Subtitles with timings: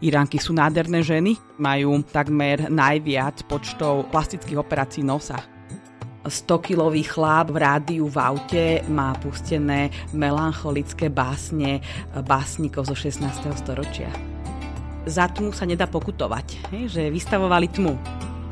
[0.00, 5.36] Iránky sú nádherné ženy, majú takmer najviac počtov plastických operácií nosa.
[6.24, 11.84] 100-kilový chlap v rádiu v aute má pustené melancholické básne
[12.24, 13.28] básnikov zo 16.
[13.60, 14.08] storočia.
[15.04, 17.92] Za tmu sa nedá pokutovať, že vystavovali tmu.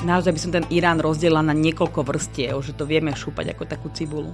[0.05, 3.89] Naozaj by som ten Irán rozdelila na niekoľko vrstiev, že to vieme šúpať ako takú
[3.97, 4.33] cibulu.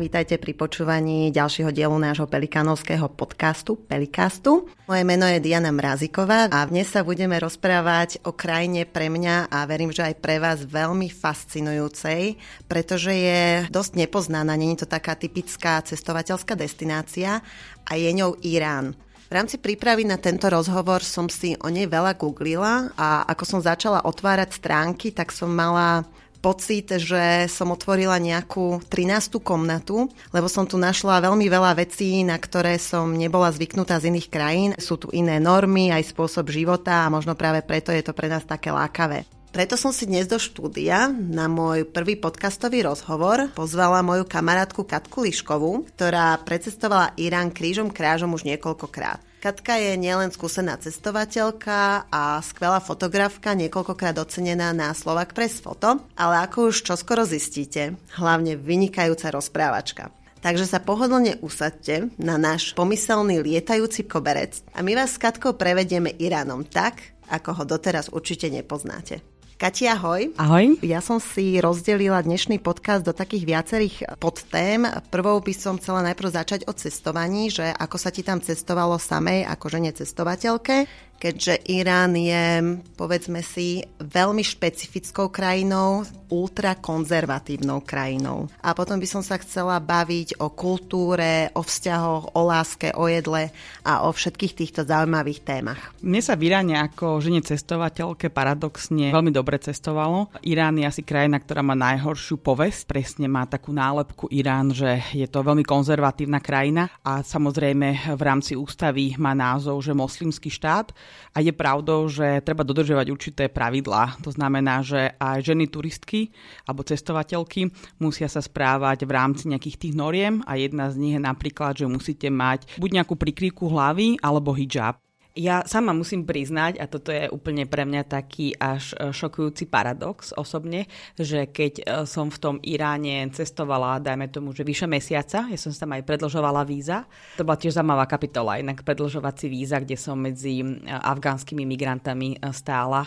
[0.00, 4.64] Vítajte pri počúvaní ďalšieho dielu nášho pelikánovského podcastu Pelikastu.
[4.88, 9.68] Moje meno je Diana Mraziková a dnes sa budeme rozprávať o krajine pre mňa a
[9.68, 15.84] verím, že aj pre vás veľmi fascinujúcej, pretože je dosť nepoznaná, není to taká typická
[15.84, 17.44] cestovateľská destinácia
[17.84, 18.96] a je ňou Irán.
[19.28, 23.60] V rámci prípravy na tento rozhovor som si o nej veľa googlila a ako som
[23.60, 26.08] začala otvárať stránky, tak som mala
[26.40, 29.40] pocit, že som otvorila nejakú 13.
[29.40, 34.28] komnatu, lebo som tu našla veľmi veľa vecí, na ktoré som nebola zvyknutá z iných
[34.32, 34.70] krajín.
[34.80, 38.42] Sú tu iné normy, aj spôsob života a možno práve preto je to pre nás
[38.48, 39.39] také lákavé.
[39.50, 45.26] Preto som si dnes do štúdia na môj prvý podcastový rozhovor pozvala moju kamarátku Katku
[45.26, 49.18] Liškovú, ktorá precestovala Irán krížom krážom už niekoľkokrát.
[49.42, 56.46] Katka je nielen skúsená cestovateľka a skvelá fotografka, niekoľkokrát ocenená na Slovak Press Foto, ale
[56.46, 60.14] ako už čoskoro zistíte, hlavne vynikajúca rozprávačka.
[60.46, 66.14] Takže sa pohodlne usadte na náš pomyselný lietajúci koberec a my vás s Katkou prevedieme
[66.22, 69.29] Iránom tak, ako ho doteraz určite nepoznáte.
[69.60, 70.32] Katia, ahoj.
[70.40, 70.80] Ahoj.
[70.80, 74.88] Ja som si rozdelila dnešný podcast do takých viacerých podtém.
[75.12, 79.44] Prvou by som chcela najprv začať o cestovaní, že ako sa ti tam cestovalo samej
[79.44, 80.88] ako žene cestovateľke
[81.20, 88.48] keďže Irán je, povedzme si, veľmi špecifickou krajinou, ultrakonzervatívnou krajinou.
[88.64, 93.52] A potom by som sa chcela baviť o kultúre, o vzťahoch, o láske, o jedle
[93.84, 95.92] a o všetkých týchto zaujímavých témach.
[96.00, 100.30] Mne sa v Iráne ako žene cestovateľke paradoxne veľmi dobre cestovalo.
[100.46, 102.88] Irán je asi krajina, ktorá má najhoršiu povesť.
[102.88, 108.54] Presne má takú nálepku Irán, že je to veľmi konzervatívna krajina a samozrejme v rámci
[108.54, 110.94] ústavy má názov, že moslimský štát
[111.34, 114.22] a je pravdou, že treba dodržiavať určité pravidlá.
[114.22, 116.30] To znamená, že aj ženy turistky
[116.64, 121.22] alebo cestovateľky musia sa správať v rámci nejakých tých noriem a jedna z nich je
[121.22, 125.09] napríklad, že musíte mať buď nejakú prikrývku hlavy alebo hijab.
[125.38, 130.34] Ja sama musím priznať, a toto je úplne pre mňa taký až e, šokujúci paradox
[130.34, 135.58] osobne, že keď e, som v tom Iráne cestovala, dajme tomu, že vyše mesiaca, ja
[135.58, 137.06] som tam aj predlžovala víza,
[137.38, 143.06] to bola tiež zaujímavá kapitola, inak predlžovací víza, kde som medzi e, afgánskymi migrantami stála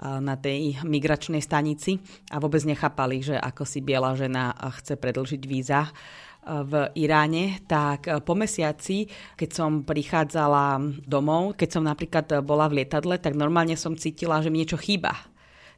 [0.00, 2.00] na tej migračnej stanici
[2.32, 5.92] a vôbec nechápali, že ako si biela žena chce predlžiť víza
[6.44, 9.06] v Iráne, tak po mesiaci,
[9.36, 14.48] keď som prichádzala domov, keď som napríklad bola v lietadle, tak normálne som cítila, že
[14.48, 15.30] mi niečo chýba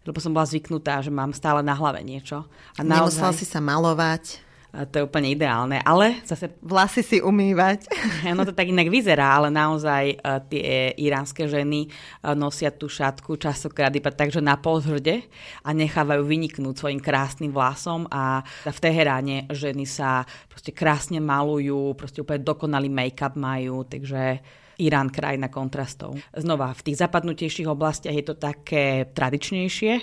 [0.03, 2.43] lebo som bola zvyknutá, že mám stále na hlave niečo.
[2.75, 3.23] A naozaj...
[3.23, 5.85] Nemusela si sa malovať to je úplne ideálne.
[5.85, 6.49] Ale zase...
[6.65, 7.85] Vlasy si umývať.
[8.33, 13.37] No to tak inak vyzerá, ale naozaj uh, tie iránske ženy uh, nosia tú šatku
[13.37, 15.29] častokrát iba tak, že na polzhrde
[15.61, 22.25] a nechávajú vyniknúť svojim krásnym vlasom a v Teheráne ženy sa proste krásne malujú, proste
[22.25, 24.41] úplne dokonalý make-up majú, takže
[24.81, 26.17] Irán krajina kontrastov.
[26.33, 29.95] Znova, v tých zapadnutejších oblastiach je to také tradičnejšie,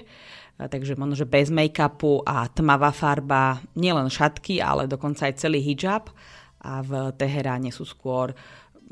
[0.67, 6.11] takže možno, že bez make-upu a tmavá farba, nielen šatky, ale dokonca aj celý hijab.
[6.59, 8.35] A v Teheráne sú skôr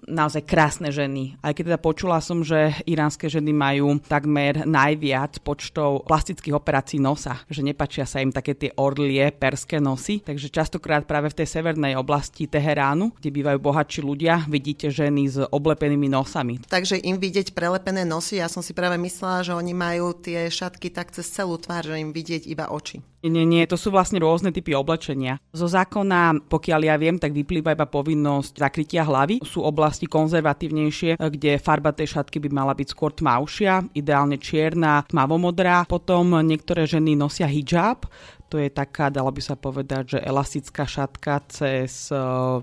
[0.05, 1.35] naozaj krásne ženy.
[1.41, 7.41] Aj keď teda počula som, že iránske ženy majú takmer najviac počtov plastických operácií nosa,
[7.49, 11.97] že nepačia sa im také tie orlie, perské nosy, takže častokrát práve v tej severnej
[11.97, 16.61] oblasti Teheránu, kde bývajú bohatší ľudia, vidíte ženy s oblepenými nosami.
[16.69, 20.93] Takže im vidieť prelepené nosy, ja som si práve myslela, že oni majú tie šatky
[20.93, 23.01] tak cez celú tvár, že im vidieť iba oči.
[23.27, 25.41] Nie, nie, to sú vlastne rôzne typy oblečenia.
[25.51, 29.41] Zo zákona, pokiaľ ja viem, tak vyplýva iba povinnosť zakrytia hlavy.
[29.41, 35.87] Sú oblasti konzervatívnejšie, kde farba tej šatky by mala byť skôr tmavšia, ideálne čierna, tmavomodrá.
[35.87, 38.03] Potom niektoré ženy nosia hijab,
[38.47, 42.15] to je taká, dalo by sa povedať, že elastická šatka cez e,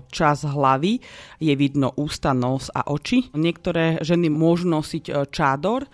[0.09, 0.97] čas hlavy.
[1.37, 3.29] Je vidno ústa, nos a oči.
[3.37, 5.85] Niektoré ženy môžu nosiť e, čádor,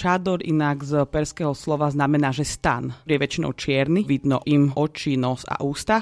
[0.00, 2.88] Čádor inak z perského slova znamená, že stan.
[3.04, 6.00] Je väčšinou čierny, vidno im oči, nos a ústa.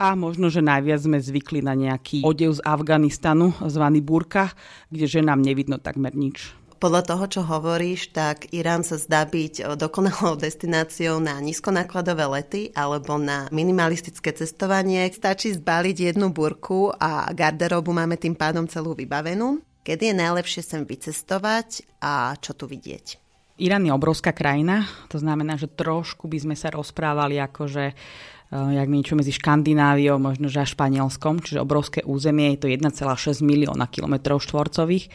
[0.00, 4.48] A možno, že najviac sme zvykli na nejaký odev z Afganistanu, zvaný burka,
[4.88, 6.56] kde ženám nevidno takmer nič.
[6.80, 13.20] Podľa toho, čo hovoríš, tak Irán sa zdá byť dokonalou destináciou na nízkonákladové lety alebo
[13.20, 15.04] na minimalistické cestovanie.
[15.12, 19.60] Stačí zbaliť jednu burku a garderobu máme tým pádom celú vybavenú.
[19.84, 23.20] Kedy je najlepšie sem vycestovať a čo tu vidieť?
[23.60, 28.39] Irán je obrovská krajina, to znamená, že trošku by sme sa rozprávali ako, že uh,
[28.50, 34.42] jak niečo medzi Škandináviou, možno že Španielskom, čiže obrovské územie, je to 1,6 milióna kilometrov
[34.42, 35.06] štvorcových.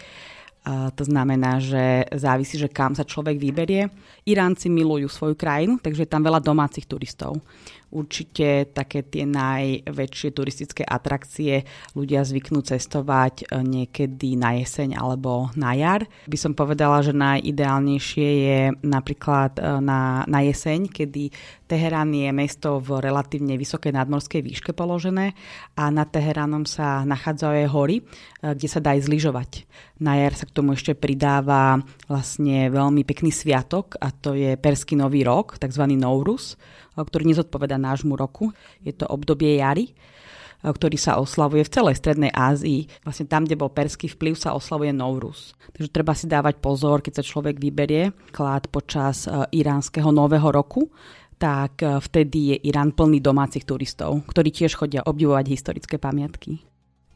[0.65, 3.85] A to znamená, že závisí, že kam sa človek vyberie.
[4.25, 7.37] Iránci milujú svoju krajinu, takže je tam veľa domácich turistov
[7.95, 11.63] určite také tie najväčšie turistické atrakcie
[11.95, 16.03] ľudia zvyknú cestovať e, niekedy na jeseň alebo na jar.
[16.27, 21.31] By som povedala, že najideálnejšie je napríklad e, na, na jeseň, kedy
[21.65, 25.33] Teherán je mesto v relatívne vysokej nadmorskej výške položené
[25.79, 28.03] a nad Teheránom sa nachádzajú aj hory, e,
[28.51, 29.51] kde sa dá aj zlyžovať.
[30.03, 31.79] Na jar sa k tomu ešte pridáva
[32.11, 35.87] vlastne veľmi pekný sviatok a to je Perský nový rok, tzv.
[35.95, 36.59] Nourus
[37.03, 38.55] ktorý nezodpoveda nášmu roku.
[38.79, 39.91] Je to obdobie jary
[40.65, 42.89] ktorý sa oslavuje v celej Strednej Ázii.
[43.05, 45.53] Vlastne tam, kde bol perský vplyv, sa oslavuje Nourus.
[45.77, 50.89] Takže treba si dávať pozor, keď sa človek vyberie klad počas iránskeho nového roku,
[51.37, 56.57] tak vtedy je Irán plný domácich turistov, ktorí tiež chodia obdivovať historické pamiatky.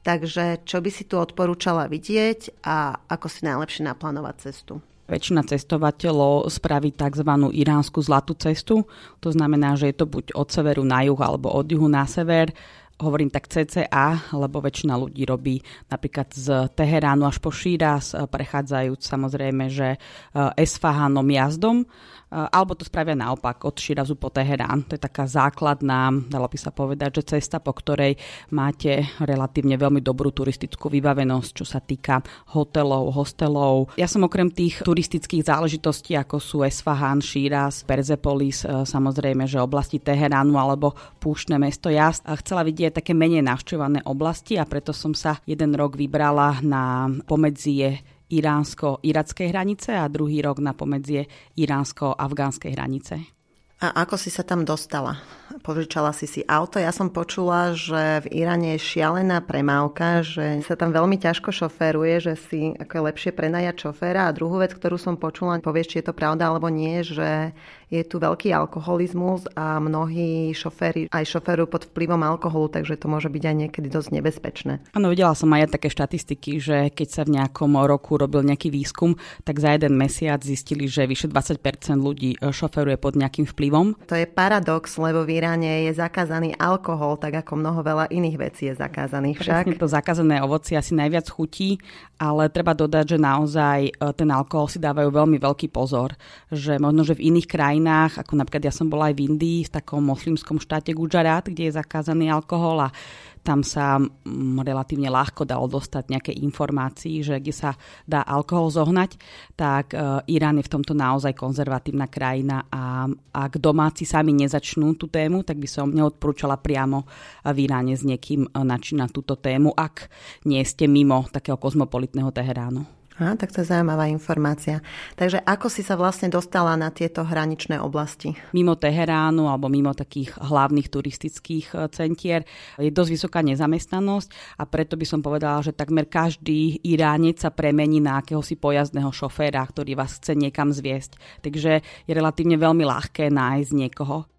[0.05, 4.77] Takže čo by si tu odporúčala vidieť a ako si najlepšie naplánovať cestu?
[5.09, 7.31] Väčšina cestovateľov spraví tzv.
[7.49, 8.85] iránsku zlatú cestu.
[9.19, 12.53] To znamená, že je to buď od severu na juh alebo od juhu na sever
[12.99, 15.55] hovorím tak CCA, lebo väčšina ľudí robí
[15.87, 19.95] napríklad z Teheránu až po Šíraz, prechádzajúc samozrejme, že
[20.35, 21.87] Esfahanom jazdom
[22.29, 24.85] alebo to spravia naopak, od Širazu po Teherán.
[24.85, 28.15] To je taká základná, dalo by sa povedať, že cesta, po ktorej
[28.53, 32.21] máte relatívne veľmi dobrú turistickú vybavenosť, čo sa týka
[32.53, 33.89] hotelov, hostelov.
[33.97, 39.97] Ja som okrem tých turistických záležitostí, ako sú Esfahan, Širaz, Perzepolis, eh, samozrejme, že oblasti
[39.97, 45.41] Teheránu alebo púštne mesto Jazd, chcela vidieť také menej navštevované oblasti a preto som sa
[45.49, 51.25] jeden rok vybrala na pomedzie iránsko-irackej hranice a druhý rok na pomedzie
[51.57, 53.39] iránsko-afgánskej hranice.
[53.79, 55.23] A ako si sa tam dostala?
[55.63, 56.83] Požičala si si auto.
[56.83, 62.15] Ja som počula, že v Iráne je šialená premávka, že sa tam veľmi ťažko šoféruje,
[62.19, 64.27] že si ako je lepšie prenajať šoféra.
[64.27, 67.55] A druhú vec, ktorú som počula, povieš, či je to pravda alebo nie, že
[67.89, 73.33] je tu veľký alkoholizmus a mnohí šoféry aj šoférujú pod vplyvom alkoholu, takže to môže
[73.33, 74.73] byť aj niekedy dosť nebezpečné.
[74.93, 79.17] Áno, videla som aj také štatistiky, že keď sa v nejakom roku robil nejaký výskum,
[79.41, 83.97] tak za jeden mesiac zistili, že vyše 20% ľudí e, šoferuje pod nejakým vplyvom.
[84.05, 88.69] To je paradox, lebo v Iráne je zakázaný alkohol, tak ako mnoho veľa iných vecí
[88.69, 89.65] je zakázaných však.
[89.65, 91.81] Presne to zakázané ovoci asi najviac chutí,
[92.21, 96.13] ale treba dodať, že naozaj e, ten alkohol si dávajú veľmi veľký pozor,
[96.53, 99.59] že možno, že v iných krajinách krajinách, ako napríklad ja som bola aj v Indii,
[99.63, 102.91] v takom moslimskom štáte Gujarat, kde je zakázaný alkohol a
[103.39, 107.71] tam sa mm, relatívne ľahko dalo dostať nejaké informácií, že kde sa
[108.03, 109.15] dá alkohol zohnať,
[109.55, 115.07] tak e, Irán je v tomto naozaj konzervatívna krajina a ak domáci sami nezačnú tú
[115.07, 117.07] tému, tak by som neodporúčala priamo
[117.47, 120.11] v Iráne s niekým e, načínať túto tému, ak
[120.43, 122.98] nie ste mimo takého kozmopolitného Teheránu.
[123.19, 124.79] Aha, tak to je zaujímavá informácia.
[125.19, 128.31] Takže ako si sa vlastne dostala na tieto hraničné oblasti?
[128.55, 132.47] Mimo Teheránu alebo mimo takých hlavných turistických e, centier
[132.79, 137.99] je dosť vysoká nezamestnanosť a preto by som povedala, že takmer každý Iránec sa premení
[137.99, 141.43] na akéhosi pojazdného šoféra, ktorý vás chce niekam zviesť.
[141.43, 144.31] Takže je relatívne veľmi ľahké nájsť niekoho,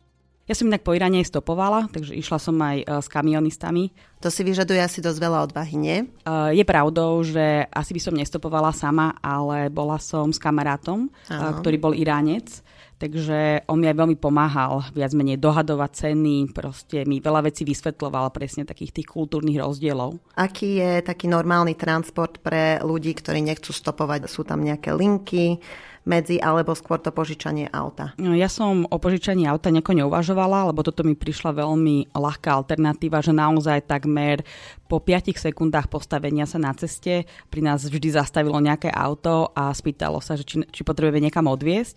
[0.51, 3.95] ja som inak po Iráne stopovala, takže išla som aj e, s kamionistami.
[4.19, 5.99] To si vyžaduje asi dosť veľa odvahy, nie?
[6.03, 6.07] E,
[6.59, 11.55] je pravdou, že asi by som nestopovala sama, ale bola som s kamarátom, Aha.
[11.55, 12.67] E, ktorý bol Iránec.
[13.01, 18.29] Takže on mi aj veľmi pomáhal viac menej dohadovať ceny, proste mi veľa vecí vysvetloval
[18.29, 20.21] presne takých tých kultúrnych rozdielov.
[20.37, 24.29] Aký je taký normálny transport pre ľudí, ktorí nechcú stopovať?
[24.29, 25.65] Sú tam nejaké linky?
[26.09, 28.17] Medzi, alebo skôr to požičanie auta?
[28.17, 33.21] No, ja som o požičaní auta nejako neuvažovala, lebo toto mi prišla veľmi ľahká alternatíva,
[33.21, 34.41] že naozaj takmer
[34.91, 40.19] po 5 sekundách postavenia sa na ceste pri nás vždy zastavilo nejaké auto a spýtalo
[40.19, 41.95] sa, že či, či potrebujeme niekam odviesť.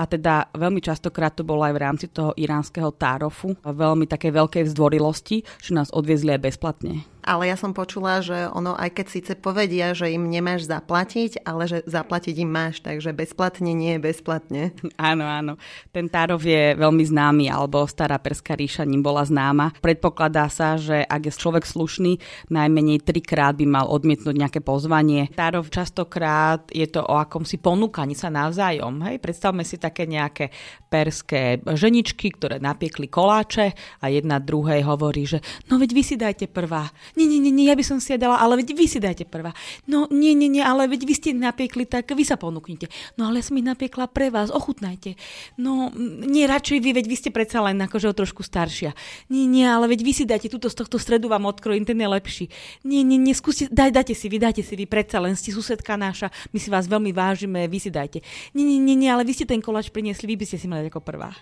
[0.00, 4.64] A teda veľmi častokrát to bolo aj v rámci toho iránskeho tárofu, veľmi také veľkej
[4.72, 7.04] vzdvorilosti, že nás odviezli aj bezplatne.
[7.20, 11.68] Ale ja som počula, že ono, aj keď síce povedia, že im nemáš zaplatiť, ale
[11.68, 14.62] že zaplatiť im máš, takže bezplatne nie je bezplatne.
[15.10, 15.56] Áno, áno.
[15.90, 19.72] Ten Tárov je veľmi známy, alebo stará Perská ríša ním bola známa.
[19.80, 25.30] Predpokladá sa, že ak je človek slušný, najmenej trikrát by mal odmietnúť nejaké pozvanie.
[25.32, 29.02] Tárov častokrát je to o akomsi ponúkaní sa navzájom.
[29.06, 29.22] Hej?
[29.22, 30.50] Predstavme si také nejaké
[30.90, 33.72] perské ženičky, ktoré napiekli koláče
[34.02, 35.38] a jedna druhej hovorí, že
[35.70, 36.90] no veď vy si dajte prvá.
[37.14, 39.54] Nie, nie, nie, ja by som si dala, ale veď vy si dajte prvá.
[39.86, 42.90] No nie, nie, nie, ale veď vy ste napiekli, tak vy sa ponúknite.
[43.14, 45.14] No ale som ich napiekla pre vás, ochutnajte.
[45.54, 45.94] No
[46.26, 48.92] nie, radšej vy, veď vy ste predsa len akože o trošku staršia.
[49.30, 52.52] Nie, nie, ale veď vy si dajte túto z tohto stredu vám odkrojím, ten lepší.
[52.84, 55.96] Nie, nie, nie, skúste, daj, dajte si vy, dajte si vy, predsa len ste susedka
[55.96, 58.20] náša, my si vás veľmi vážime, vy si dajte.
[58.52, 60.92] Nie, nie, nie, nie ale vy ste ten koláč priniesli, vy by ste si mali
[60.92, 61.32] ako prvá.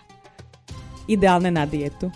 [1.11, 2.07] Ideálne na dietu.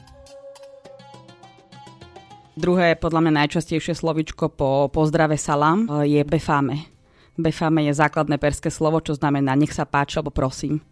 [2.55, 6.85] Druhé, podľa mňa najčastejšie slovičko po pozdrave salam je befame.
[7.33, 10.85] Befame je základné perské slovo, čo znamená nech sa páči alebo prosím.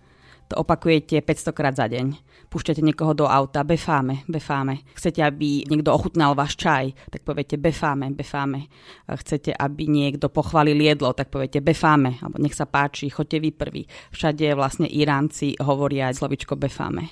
[0.51, 2.11] To opakujete 500 krát za deň.
[2.51, 4.83] Púšťate niekoho do auta, befáme, befáme.
[4.99, 8.67] Chcete, aby niekto ochutnal váš čaj, tak poviete befáme, befáme.
[9.07, 13.81] Chcete, aby niekto pochválil jedlo, tak poviete befáme, alebo nech sa páči, choďte vy prvý.
[14.11, 17.07] Všade vlastne Iránci hovoria slovičko befáme.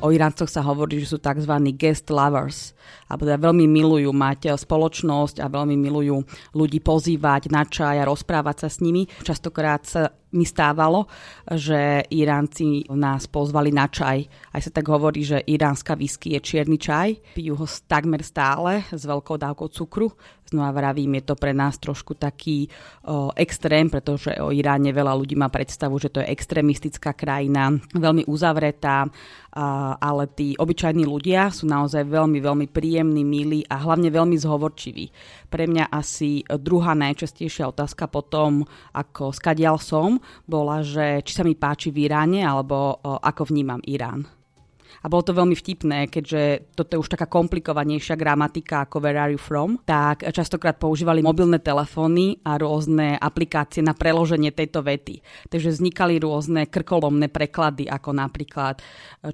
[0.00, 1.52] O Iráncoch sa hovorí, že sú tzv.
[1.74, 2.72] guest lovers,
[3.08, 6.16] alebo teda veľmi milujú mať spoločnosť a veľmi milujú
[6.54, 9.06] ľudí pozývať na čaj a rozprávať sa s nimi.
[9.22, 11.10] Častokrát sa mi stávalo,
[11.50, 14.30] že Iránci nás pozvali na čaj.
[14.54, 17.34] Aj sa tak hovorí, že iránska whisky je čierny čaj.
[17.34, 20.14] Pijú ho takmer stále s veľkou dávkou cukru.
[20.50, 22.66] Znova vravím, je to pre nás trošku taký
[23.06, 28.26] o, extrém, pretože o Iráne veľa ľudí má predstavu, že to je extrémistická krajina, veľmi
[28.26, 34.40] uzavretá, a, ale tí obyčajní ľudia sú naozaj veľmi, veľmi príjemní, milí a hlavne veľmi
[34.40, 35.12] zhovorčiví.
[35.52, 38.64] Pre mňa asi druhá najčastejšia otázka potom,
[38.96, 40.16] ako skadial som,
[40.48, 44.39] bola, že či sa mi páči v Iráne, alebo ako vnímam Irán.
[45.00, 49.32] A bolo to veľmi vtipné, keďže toto je už taká komplikovanejšia gramatika ako Where are
[49.32, 55.24] you from, tak častokrát používali mobilné telefóny a rôzne aplikácie na preloženie tejto vety.
[55.48, 58.84] Takže vznikali rôzne krkolomné preklady, ako napríklad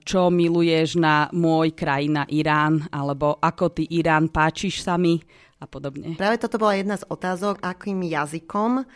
[0.06, 5.18] čo miluješ na môj krajina Irán, alebo ako ty Irán páčiš sa mi
[5.58, 6.14] a podobne.
[6.14, 8.86] Práve toto bola jedna z otázok, akým jazykom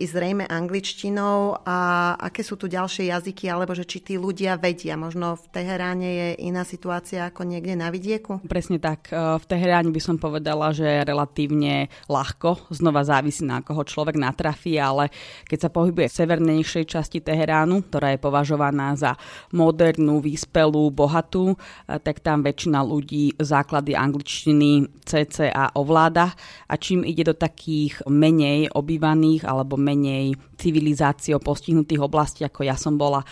[0.00, 1.78] i zrejme angličtinou a
[2.16, 4.96] aké sú tu ďalšie jazyky, alebo že či tí ľudia vedia.
[4.96, 8.40] Možno v Teheráne je iná situácia ako niekde na vidieku?
[8.48, 9.12] Presne tak.
[9.12, 12.72] E, v Teheráne by som povedala, že relatívne ľahko.
[12.72, 15.12] Znova závisí na koho človek natrafí, ale
[15.44, 19.12] keď sa pohybuje v severnejšej časti Teheránu, ktorá je považovaná za
[19.52, 21.56] modernú, vyspelú, bohatú, e,
[22.00, 26.32] tak tam väčšina ľudí základy angličtiny CCA ovláda
[26.68, 32.94] a čím ide do takých menej obývaných alebo menej civilizáciou postihnutých oblastí, ako ja som
[32.94, 33.26] bola e,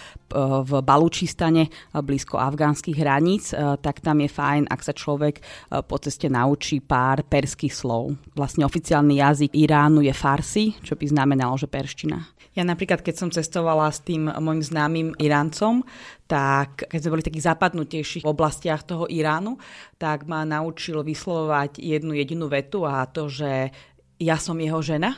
[0.66, 1.70] v Balučistane, e,
[2.02, 5.38] blízko afgánskych hraníc, e, tak tam je fajn, ak sa človek
[5.86, 8.18] po ceste naučí pár perských slov.
[8.34, 12.18] Vlastne oficiálny jazyk Iránu je farsi, čo by znamenalo, že perština.
[12.50, 15.86] Ja napríklad, keď som cestovala s tým môjim známym Iráncom,
[16.26, 19.54] tak keď sme boli v takých zapadnutejších oblastiach toho Iránu,
[20.02, 23.70] tak ma naučil vyslovovať jednu jedinú vetu a to, že
[24.18, 25.14] ja som jeho žena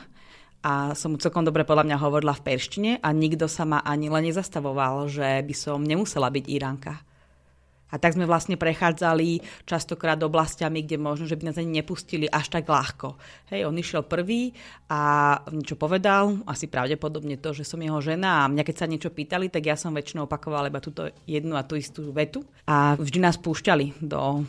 [0.63, 4.07] a som mu celkom dobre podľa mňa hovorila v perštine a nikto sa ma ani
[4.07, 7.03] len nezastavoval, že by som nemusela byť Iránka.
[7.93, 12.49] A tak sme vlastne prechádzali častokrát oblastiami, kde možno, že by nás ani nepustili až
[12.49, 13.13] tak ľahko.
[13.53, 14.49] Hej, on išiel prvý
[14.89, 19.13] a niečo povedal, asi pravdepodobne to, že som jeho žena a mňa keď sa niečo
[19.13, 22.41] pýtali, tak ja som väčšinou opakovala iba túto jednu a tú istú vetu.
[22.65, 24.41] A vždy nás púšťali do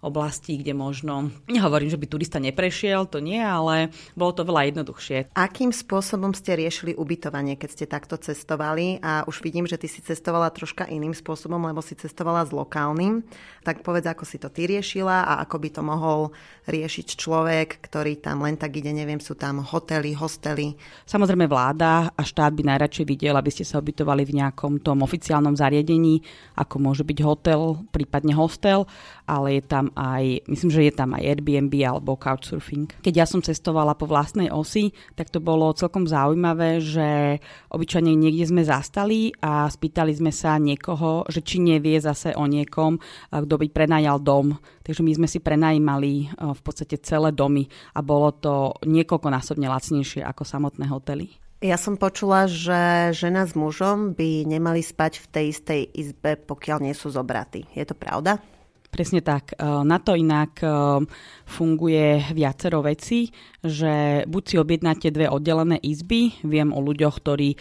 [0.00, 5.36] oblasti, kde možno, nehovorím, že by turista neprešiel, to nie, ale bolo to veľa jednoduchšie.
[5.36, 8.96] Akým spôsobom ste riešili ubytovanie, keď ste takto cestovali?
[9.04, 13.20] A už vidím, že ty si cestovala troška iným spôsobom, lebo si cestovala s lokálnym.
[13.60, 16.20] Tak povedz, ako si to ty riešila a ako by to mohol
[16.64, 20.80] riešiť človek, ktorý tam len tak ide, neviem, sú tam hotely, hostely.
[21.04, 25.52] Samozrejme vláda a štát by najradšej videl, aby ste sa ubytovali v nejakom tom oficiálnom
[25.52, 26.24] zariadení,
[26.56, 28.88] ako môže byť hotel, prípadne hostel,
[29.30, 32.98] ale je tam aj, myslím, že je tam aj Airbnb alebo Couchsurfing.
[32.98, 37.38] Keď ja som cestovala po vlastnej osi, tak to bolo celkom zaujímavé, že
[37.70, 42.98] obyčajne niekde sme zastali a spýtali sme sa niekoho, že či nevie zase o niekom,
[43.30, 44.58] kto by prenajal dom.
[44.82, 50.42] Takže my sme si prenajímali v podstate celé domy a bolo to niekoľkonásobne lacnejšie ako
[50.42, 51.30] samotné hotely.
[51.60, 56.88] Ja som počula, že žena s mužom by nemali spať v tej istej izbe, pokiaľ
[56.88, 57.68] nie sú zobratí.
[57.76, 58.40] Je to pravda?
[58.90, 59.54] Presne tak.
[59.62, 60.58] Na to inak
[61.46, 63.30] funguje viacero vecí,
[63.62, 67.54] že buď si objednáte dve oddelené izby, viem o ľuďoch, ktorí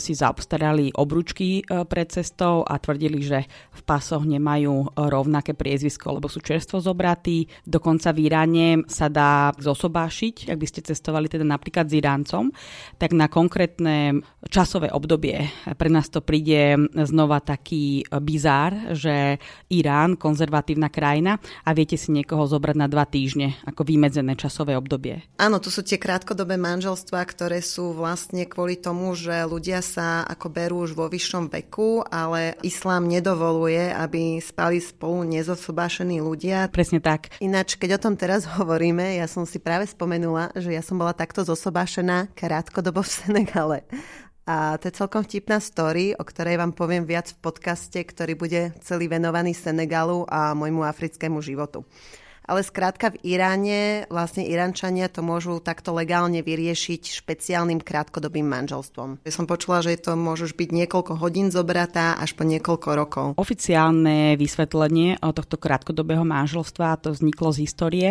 [0.00, 3.44] si zaobstarali obručky pred cestou a tvrdili, že
[3.76, 7.44] v pasoch nemajú rovnaké priezvisko, lebo sú čerstvo zobratí.
[7.68, 12.50] Dokonca v Iráne sa dá zosobášiť, ak by ste cestovali teda napríklad s Iráncom,
[12.96, 15.44] tak na konkrétne časové obdobie
[15.76, 19.36] pre nás to príde znova taký bizár, že
[19.68, 20.16] Irán,
[20.70, 21.32] konzervatívna krajina
[21.66, 25.26] a viete si niekoho zobrať na dva týždne ako vymedzené časové obdobie.
[25.42, 30.46] Áno, tu sú tie krátkodobé manželstvá, ktoré sú vlastne kvôli tomu, že ľudia sa ako
[30.46, 36.70] berú už vo vyššom veku, ale islám nedovoluje, aby spali spolu nezosobášení ľudia.
[36.70, 37.34] Presne tak.
[37.42, 41.16] Ináč, keď o tom teraz hovoríme, ja som si práve spomenula, že ja som bola
[41.16, 43.78] takto zosobášená krátkodobo v Senegale.
[44.50, 48.74] A to je celkom vtipná story, o ktorej vám poviem viac v podcaste, ktorý bude
[48.82, 51.86] celý venovaný Senegalu a môjmu africkému životu
[52.50, 59.22] ale skrátka v Iráne vlastne Iránčania to môžu takto legálne vyriešiť špeciálnym krátkodobým manželstvom.
[59.22, 63.26] Ja som počula, že to môžeš byť niekoľko hodín zobratá až po niekoľko rokov.
[63.38, 68.08] Oficiálne vysvetlenie tohto krátkodobého manželstva to vzniklo z histórie,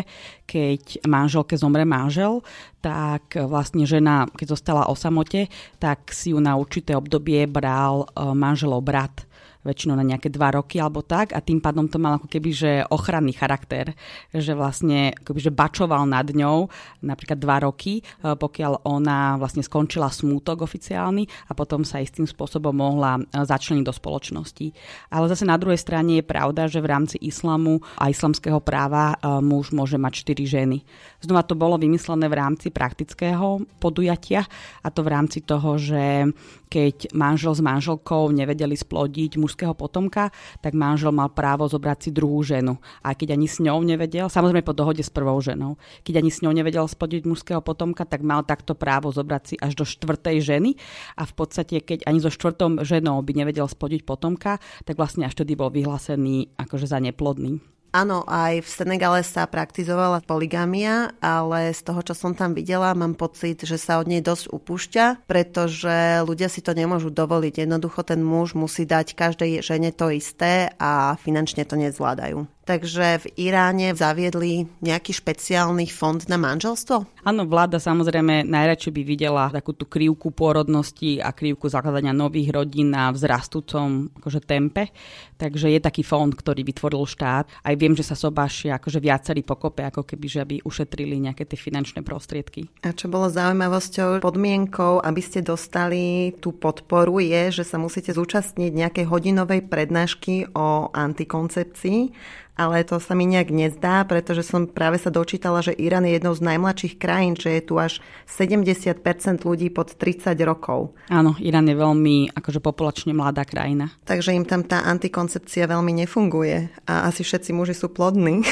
[0.47, 2.39] keď manželke zomre manžel,
[2.79, 5.51] tak vlastne žena, keď zostala o samote,
[5.83, 9.27] tak si ju na určité obdobie bral e, manželov brat
[9.63, 12.71] väčšinou na nejaké dva roky alebo tak a tým pádom to mal ako keby, že
[12.87, 13.91] ochranný charakter,
[14.31, 16.71] že vlastne akoby, že bačoval nad ňou
[17.03, 22.71] napríklad dva roky, e, pokiaľ ona vlastne skončila smútok oficiálny a potom sa istým spôsobom
[22.71, 24.67] mohla e, začleniť do spoločnosti.
[25.11, 29.43] Ale zase na druhej strane je pravda, že v rámci islamu a islamského práva e,
[29.43, 30.77] muž môže mať štyri ženy.
[31.19, 34.47] Znova to bolo vymyslené v rámci praktického podujatia
[34.83, 36.31] a to v rámci toho, že
[36.69, 40.29] keď manžel s manželkou nevedeli splodiť mužského potomka,
[40.61, 42.77] tak manžel mal právo zobrať si druhú ženu.
[43.01, 46.45] A keď ani s ňou nevedel, samozrejme po dohode s prvou ženou, keď ani s
[46.45, 50.77] ňou nevedel splodiť mužského potomka, tak mal takto právo zobrať si až do štvrtej ženy.
[51.17, 55.33] A v podstate, keď ani so štvrtou ženou by nevedel splodiť potomka, tak vlastne až
[55.33, 57.78] vtedy bol vyhlásený akože za neplodný.
[57.89, 63.17] Áno, aj v Senegale sa praktizovala poligamia, ale z toho, čo som tam videla, mám
[63.17, 67.65] pocit, že sa od nej dosť upúšťa, pretože ľudia si to nemôžu dovoliť.
[67.65, 72.45] Jednoducho ten muž musí dať každej žene to isté a finančne to nezvládajú.
[72.69, 77.25] Takže v Iráne zaviedli nejaký špeciálny fond na manželstvo?
[77.25, 82.93] Áno, vláda samozrejme najradšej by videla takú tú krivku pôrodnosti a krivku zakladania nových rodín
[82.93, 84.93] na vzrastúcom akože tempe.
[85.41, 87.49] Takže je taký fond, ktorý vytvoril štát.
[87.49, 91.57] Aj viem, že sa sobášia akože viacerí pokope, ako keby, že aby ušetrili nejaké tie
[91.57, 92.69] finančné prostriedky.
[92.85, 98.71] A čo bolo zaujímavosťou, podmienkou, aby ste dostali tú podporu, je, že sa musíte zúčastniť
[98.77, 105.07] nejakej hodinovej prednášky o antikoncepcii ale to sa mi nejak nezdá, pretože som práve sa
[105.07, 108.99] dočítala, že Irán je jednou z najmladších krajín, že je tu až 70%
[109.47, 110.91] ľudí pod 30 rokov.
[111.07, 113.95] Áno, Irán je veľmi akože populačne mladá krajina.
[114.03, 118.43] Takže im tam tá antikoncepcia veľmi nefunguje a asi všetci muži sú plodní.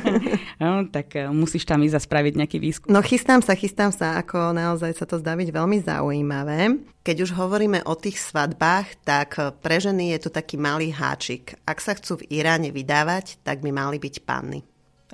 [0.62, 2.90] no, tak e, musíš tam ísť a spraviť nejaký výskum.
[2.90, 6.82] No chystám sa, chystám sa, ako naozaj sa to zdá byť veľmi zaujímavé.
[7.04, 11.52] Keď už hovoríme o tých svadbách, tak pre ženy je tu taký malý háčik.
[11.68, 14.64] Ak sa chcú v Iráne vydávať, tak by mali byť panny.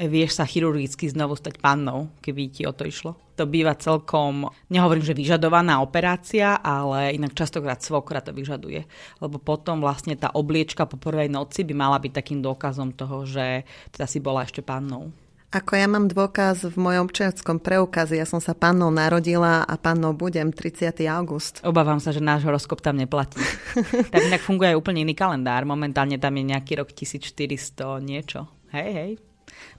[0.00, 3.18] E, vieš sa chirurgicky znovu stať pannou, keby ti o to išlo.
[3.36, 8.86] To býva celkom, nehovorím, že vyžadovaná operácia, ale inak častokrát svokra to vyžaduje.
[9.20, 13.68] Lebo potom vlastne tá obliečka po prvej noci by mala byť takým dôkazom toho, že
[13.92, 15.12] teda si bola ešte pannou.
[15.50, 20.14] Ako ja mám dôkaz v mojom občianskom preukaze, ja som sa pannou narodila a pannou
[20.14, 21.02] budem 30.
[21.10, 21.58] august.
[21.66, 23.42] Obávam sa, že náš horoskop tam neplatí.
[24.14, 25.66] tak inak funguje aj úplne iný kalendár.
[25.66, 28.46] Momentálne tam je nejaký rok 1400 niečo.
[28.70, 29.10] Hej, hej.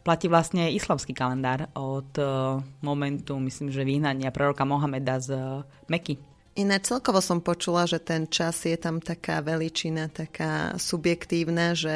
[0.04, 6.31] Platí vlastne islamský kalendár od uh, momentu, myslím, že vyhnania proroka Mohameda z uh, Meky.
[6.52, 11.96] Iné celkovo som počula, že ten čas je tam taká veličina, taká subjektívna, že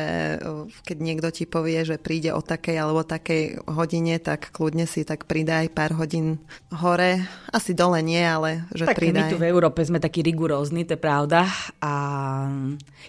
[0.87, 5.27] keď niekto ti povie, že príde o takej alebo takej hodine, tak kľudne si tak
[5.27, 6.39] pridá aj pár hodín
[6.71, 7.27] hore.
[7.51, 9.27] Asi dole nie, ale že tak pridaj.
[9.27, 11.51] my tu v Európe sme takí rigorózni, to je pravda.
[11.83, 11.91] A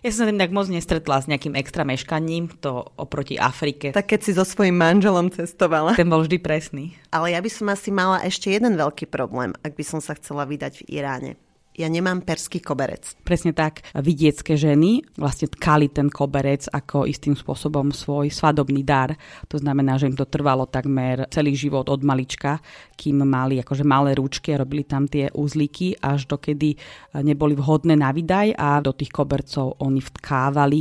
[0.02, 3.94] ja som sa tým tak moc nestretla s nejakým extra meškaním, to oproti Afrike.
[3.94, 5.94] Tak keď si so svojím manželom cestovala.
[5.94, 6.98] Ten bol vždy presný.
[7.14, 10.42] Ale ja by som asi mala ešte jeden veľký problém, ak by som sa chcela
[10.42, 11.45] vydať v Iráne
[11.76, 13.20] ja nemám perský koberec.
[13.20, 13.84] Presne tak.
[13.92, 19.12] Vidiecké ženy vlastne tkali ten koberec ako istým spôsobom svoj svadobný dar.
[19.52, 22.58] To znamená, že im to trvalo takmer celý život od malička,
[22.96, 26.80] kým mali akože malé rúčky a robili tam tie úzlíky, až dokedy
[27.20, 30.80] neboli vhodné na vydaj a do tých kobercov oni vtkávali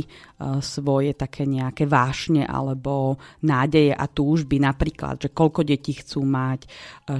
[0.60, 6.68] svoje také nejaké vášne alebo nádeje a túžby, napríklad, že koľko detí chcú mať, e,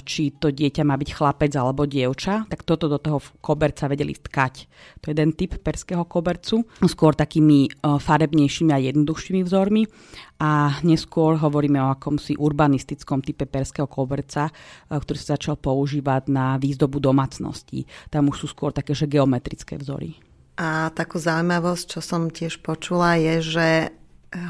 [0.04, 4.54] či to dieťa má byť chlapec alebo dievča, tak toto do toho koberca vedeli tkať.
[5.00, 9.88] To je jeden typ perského kobercu, skôr takými farebnejšími a jednoduchšími vzormi
[10.36, 14.52] a neskôr hovoríme o akomsi urbanistickom type perského koberca,
[14.92, 17.88] ktorý sa začal používať na výzdobu domácností.
[18.12, 20.25] Tam už sú skôr také, že geometrické vzory.
[20.56, 23.68] A takú zaujímavosť, čo som tiež počula, je, že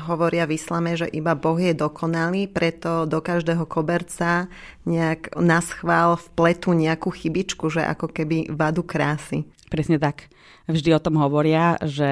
[0.07, 4.51] hovoria v islame, že iba Boh je dokonalý, preto do každého koberca
[4.87, 9.47] nejak na schvál vpletú nejakú chybičku, že ako keby vadu krásy.
[9.67, 10.31] Presne tak.
[10.67, 12.11] Vždy o tom hovoria, že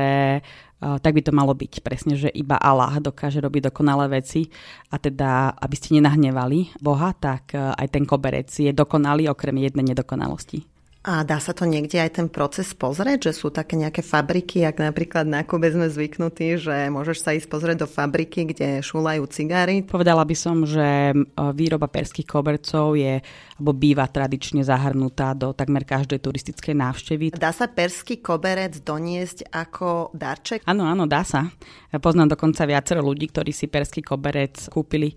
[0.78, 1.80] tak by to malo byť.
[1.80, 4.52] Presne, že iba Allah dokáže robiť dokonalé veci
[4.92, 10.66] a teda, aby ste nenahnevali Boha, tak aj ten koberec je dokonalý okrem jednej nedokonalosti.
[11.04, 14.80] A dá sa to niekde aj ten proces pozrieť, že sú také nejaké fabriky, ak
[14.80, 19.84] napríklad na Kube sme zvyknutí, že môžeš sa ísť pozrieť do fabriky, kde šúlajú cigary?
[19.84, 21.12] Povedala by som, že
[21.52, 23.20] výroba perských kobercov je,
[23.60, 27.26] alebo býva tradične zahrnutá do takmer každej turistickej návštevy.
[27.36, 30.64] Dá sa perský koberec doniesť ako darček?
[30.64, 31.52] Áno, áno, dá sa.
[31.92, 35.12] Ja poznám dokonca viacero ľudí, ktorí si perský koberec kúpili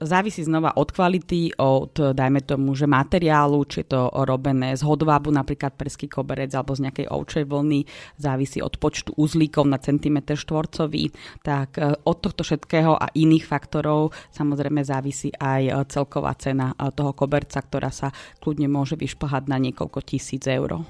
[0.00, 5.34] závisí znova od kvality, od, dajme tomu, že materiálu, či je to robené z hodvábu,
[5.34, 7.80] napríklad perský koberec, alebo z nejakej ovčej vlny,
[8.18, 11.10] závisí od počtu uzlíkov na centimetr štvorcový,
[11.42, 16.90] tak e, od tohto všetkého a iných faktorov samozrejme závisí aj e, celková cena e,
[16.94, 20.82] toho koberca, ktorá sa kľudne môže vyšplhať na niekoľko tisíc eur.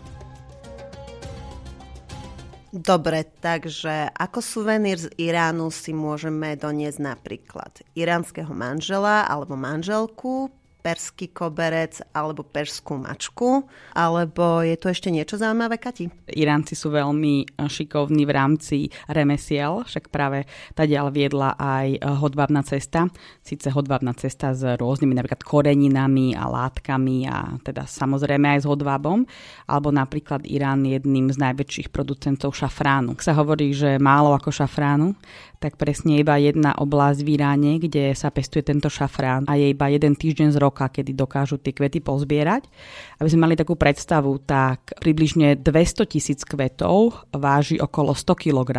[2.69, 11.35] Dobre, takže ako suvenír z Iránu si môžeme doniesť napríklad iránskeho manžela alebo manželku, perský
[11.35, 16.07] koberec alebo perskú mačku, alebo je tu ešte niečo zaujímavé, Kati?
[16.33, 18.77] Iránci sú veľmi šikovní v rámci
[19.11, 20.47] remesiel, však práve
[20.79, 23.11] ďal viedla aj hodvábna cesta,
[23.43, 29.27] síce hodvábna cesta s rôznymi napríklad koreninami a látkami a teda samozrejme aj s hodvábom,
[29.67, 33.19] alebo napríklad Irán je jedným z najväčších producentov šafránu.
[33.21, 35.13] Sa hovorí, že málo ako šafránu,
[35.59, 39.91] tak presne iba jedna oblasť v Iráne, kde sa pestuje tento šafrán a je iba
[39.91, 42.71] jeden týždeň z roka, kedy dokážu tie kvety pozbierať.
[43.19, 48.71] Aby sme mali takú predstavu, tak približne 200 tisíc kvetov váži okolo 100 kg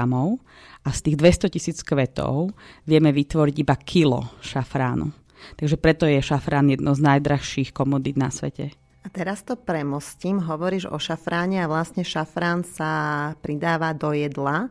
[0.80, 2.56] a z tých 200 tisíc kvetov
[2.88, 5.12] vieme vytvoriť iba kilo šafránu.
[5.60, 8.72] Takže preto je šafrán jedno z najdrahších komodít na svete.
[9.00, 12.92] A teraz to premostím, hovoríš o šafráne a vlastne šafrán sa
[13.40, 14.68] pridáva do jedla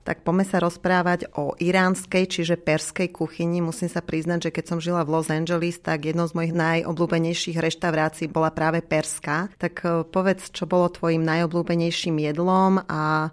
[0.00, 3.60] tak poďme sa rozprávať o iránskej, čiže perskej kuchyni.
[3.60, 7.60] Musím sa priznať, že keď som žila v Los Angeles, tak jednou z mojich najobľúbenejších
[7.60, 9.52] reštaurácií bola práve perská.
[9.60, 13.28] Tak eh, povedz, čo bolo tvojim najobľúbenejším jedlom a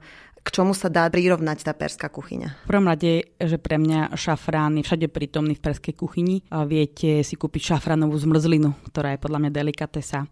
[0.47, 2.63] k čomu sa dá prirovnať tá perská kuchyňa?
[2.63, 6.39] V prvom rade, že pre mňa šafrán je všade prítomný v perskej kuchyni.
[6.47, 10.23] Viete si kúpiť šafránovú zmrzlinu, ktorá je podľa mňa delikatesa.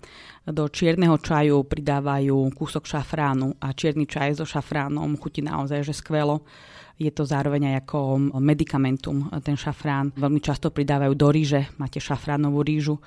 [0.47, 6.47] Do čierneho čaju pridávajú kúsok šafránu a čierny čaj so šafránom chutí naozaj že skvelo.
[6.95, 7.99] Je to zároveň aj ako
[8.39, 10.15] medikamentum, ten šafrán.
[10.15, 13.03] Veľmi často pridávajú do ríže, máte šafránovú rížu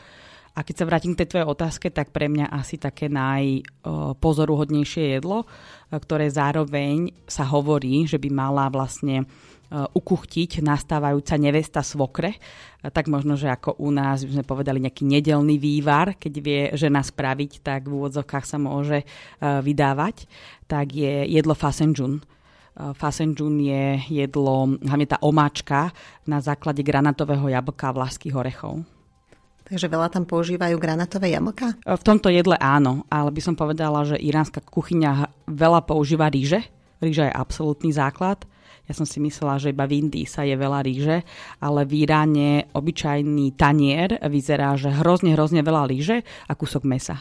[0.59, 5.47] a keď sa vrátim k tej tvojej otázke, tak pre mňa asi také najpozoruhodnejšie jedlo,
[5.87, 9.23] ktoré zároveň sa hovorí, že by mala vlastne
[9.71, 12.35] ukuchtiť nastávajúca nevesta svokre,
[12.83, 17.05] tak možno, že ako u nás by sme povedali nejaký nedelný vývar, keď vie žena
[17.05, 19.05] spraviť, tak v úvodzovkách sa môže
[19.39, 20.27] vydávať,
[20.67, 22.19] tak je jedlo fasenjun.
[22.99, 25.93] Fasenjun je jedlo, hlavne tá omáčka
[26.25, 28.98] na základe granatového jablka a vlaských orechov.
[29.69, 31.77] Takže veľa tam používajú granatové jablka?
[31.85, 36.65] V tomto jedle áno, ale by som povedala, že iránska kuchyňa veľa používa ríže.
[37.05, 38.49] Ríža je absolútny základ.
[38.89, 41.21] Ja som si myslela, že iba v Indii sa je veľa ríže,
[41.61, 47.21] ale v Iráne obyčajný tanier vyzerá, že hrozne, hrozne veľa ríže a kúsok mesa.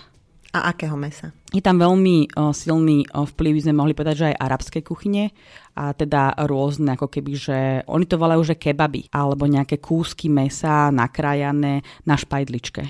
[0.56, 1.36] A akého mesa?
[1.52, 5.32] Je tam veľmi o, silný o, vplyv, sme mohli povedať, že aj arabskej kuchyne
[5.76, 7.58] a teda rôzne, ako keby, že
[7.88, 12.84] oni to volajú, že kebaby, alebo nejaké kúsky mesa nakrájané na špajdličke.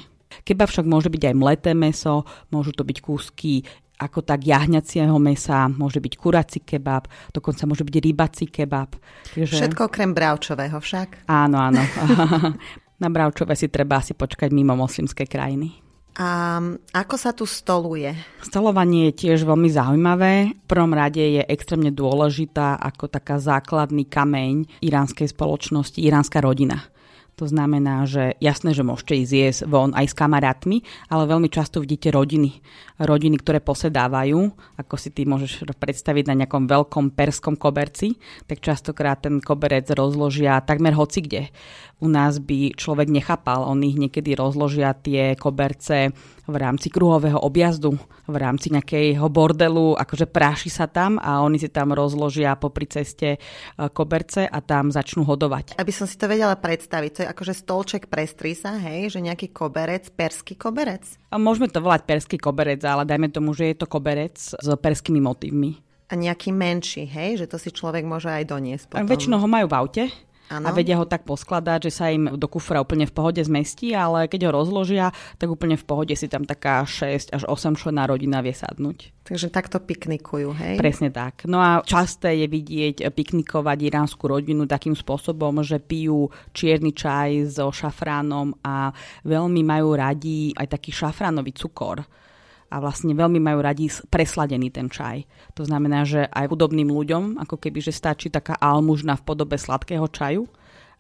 [0.46, 3.66] Kebab však môže byť aj mleté meso, môžu to byť kúsky
[3.98, 8.94] ako tak jahňacieho mesa, môže byť kurací kebab, dokonca môže byť rybací kebab.
[9.34, 9.58] Takže...
[9.58, 11.26] Všetko okrem bravčového však?
[11.26, 11.82] Áno, áno.
[13.02, 15.87] Na bravčové si treba asi počkať mimo moslimské krajiny.
[16.18, 16.58] A
[16.98, 18.10] ako sa tu stoluje?
[18.42, 20.34] Stolovanie je tiež veľmi zaujímavé.
[20.50, 26.90] V prvom rade je extrémne dôležitá ako taká základný kameň iránskej spoločnosti, iránska rodina.
[27.38, 31.78] To znamená, že jasné, že môžete ísť jesť von aj s kamarátmi, ale veľmi často
[31.78, 32.66] vidíte rodiny.
[32.98, 38.18] Rodiny, ktoré posedávajú, ako si ty môžeš predstaviť na nejakom veľkom perskom koberci,
[38.50, 41.54] tak častokrát ten koberec rozložia takmer hoci kde
[41.98, 43.66] u nás by človek nechápal.
[43.66, 46.14] Oni niekedy rozložia tie koberce
[46.48, 47.98] v rámci kruhového objazdu,
[48.30, 53.36] v rámci nejakého bordelu, akože práši sa tam a oni si tam rozložia popri ceste
[53.36, 53.38] e,
[53.92, 55.76] koberce a tam začnú hodovať.
[55.76, 59.52] Aby som si to vedela predstaviť, to je akože stolček pre strisa, hej, že nejaký
[59.52, 61.04] koberec, perský koberec?
[61.30, 65.20] A môžeme to volať perský koberec, ale dajme tomu, že je to koberec s perskými
[65.20, 65.84] motívmi.
[66.08, 69.04] A nejaký menší, hej, že to si človek môže aj doniesť potom.
[69.04, 70.04] A väčšinou ho majú v aute,
[70.48, 70.64] Ano.
[70.64, 74.32] a vedia ho tak poskladať, že sa im do kufra úplne v pohode zmestí, ale
[74.32, 78.40] keď ho rozložia, tak úplne v pohode si tam taká 6 až 8 člená rodina
[78.40, 79.12] vie sadnúť.
[79.28, 80.80] Takže takto piknikujú, hej?
[80.80, 81.44] Presne tak.
[81.44, 87.68] No a časté je vidieť piknikovať iránsku rodinu takým spôsobom, že pijú čierny čaj so
[87.68, 88.96] šafránom a
[89.28, 92.08] veľmi majú radi aj taký šafránový cukor
[92.68, 95.24] a vlastne veľmi majú radi presladený ten čaj.
[95.56, 100.08] To znamená, že aj hudobným ľuďom, ako keby, že stačí taká almužna v podobe sladkého
[100.12, 100.44] čaju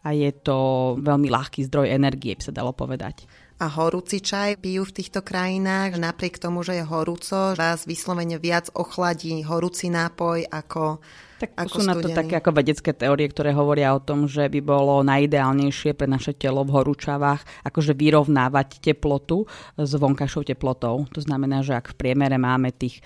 [0.08, 0.58] a je to
[1.04, 3.28] veľmi ľahký zdroj energie, by sa dalo povedať.
[3.58, 8.70] A horúci čaj pijú v týchto krajinách, napriek tomu, že je horúco, vás vyslovene viac
[8.78, 11.02] ochladí horúci nápoj ako
[11.38, 14.60] tak ako sú na to také ako vedecké teórie, ktoré hovoria o tom, že by
[14.62, 19.46] bolo najideálnejšie pre naše telo v horúčavách akože vyrovnávať teplotu
[19.78, 21.06] s vonkajšou teplotou.
[21.14, 23.06] To znamená, že ak v priemere máme tých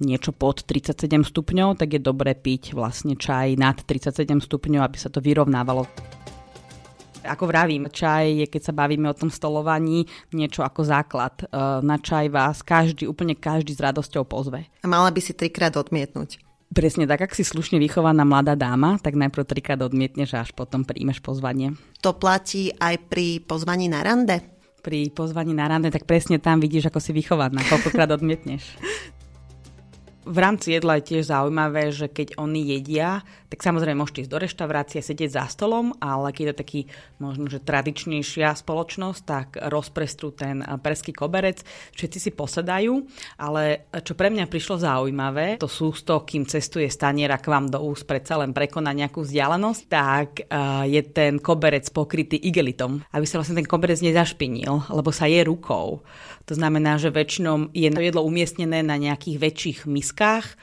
[0.00, 5.12] niečo pod 37 stupňov, tak je dobre piť vlastne čaj nad 37 stupňov, aby sa
[5.12, 5.84] to vyrovnávalo.
[7.20, 11.36] Ako vravím, čaj je, keď sa bavíme o tom stolovaní, niečo ako základ.
[11.44, 11.44] E,
[11.84, 14.64] na čaj vás každý, úplne každý s radosťou pozve.
[14.80, 16.49] A mala by si trikrát odmietnúť.
[16.70, 20.86] Presne tak, ak si slušne vychovaná mladá dáma, tak najprv trikrát odmietneš a až potom
[20.86, 21.74] príjmeš pozvanie.
[21.98, 24.38] To platí aj pri pozvaní na rande?
[24.80, 28.62] Pri pozvaní na rande, tak presne tam vidíš, ako si vychovaná, koľkokrát odmietneš.
[30.30, 34.38] v rámci jedla je tiež zaujímavé, že keď oni jedia, tak samozrejme môžete ísť do
[34.38, 36.80] reštaurácie, sedieť za stolom, ale keď je to taký
[37.18, 41.66] možno, že tradičnejšia spoločnosť, tak rozprestrú ten perský koberec,
[41.98, 43.02] všetci si posedajú,
[43.42, 47.82] ale čo pre mňa prišlo zaujímavé, to sú to, kým cestuje staniera k vám do
[47.82, 50.46] úst, predsa len prekoná nejakú vzdialenosť, tak
[50.86, 56.06] je ten koberec pokrytý igelitom, aby sa vlastne ten koberec nezašpinil, lebo sa je rukou.
[56.46, 60.54] To znamená, že väčšinou je jedlo umiestnené na nejakých väčších miskách,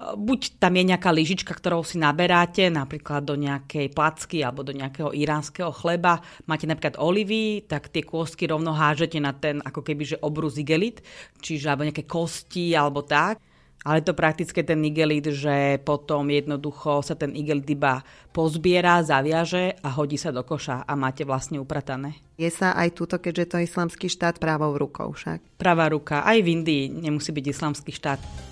[0.00, 5.12] buď tam je nejaká lyžička, ktorou si naberáte, napríklad do nejakej placky alebo do nejakého
[5.12, 6.24] iránskeho chleba.
[6.48, 11.04] Máte napríklad olivy, tak tie kôstky rovno hážete na ten ako keby že obrus igelit,
[11.44, 13.38] čiže alebo nejaké kosti alebo tak.
[13.80, 19.88] Ale to prakticky ten igelit, že potom jednoducho sa ten igelit iba pozbiera, zaviaže a
[19.96, 22.20] hodí sa do koša a máte vlastne upratané.
[22.36, 25.56] Je sa aj túto, keďže to je islamský štát, právou rukou však?
[25.56, 26.20] Pravá ruka.
[26.28, 28.49] Aj v Indii nemusí byť islamský štát.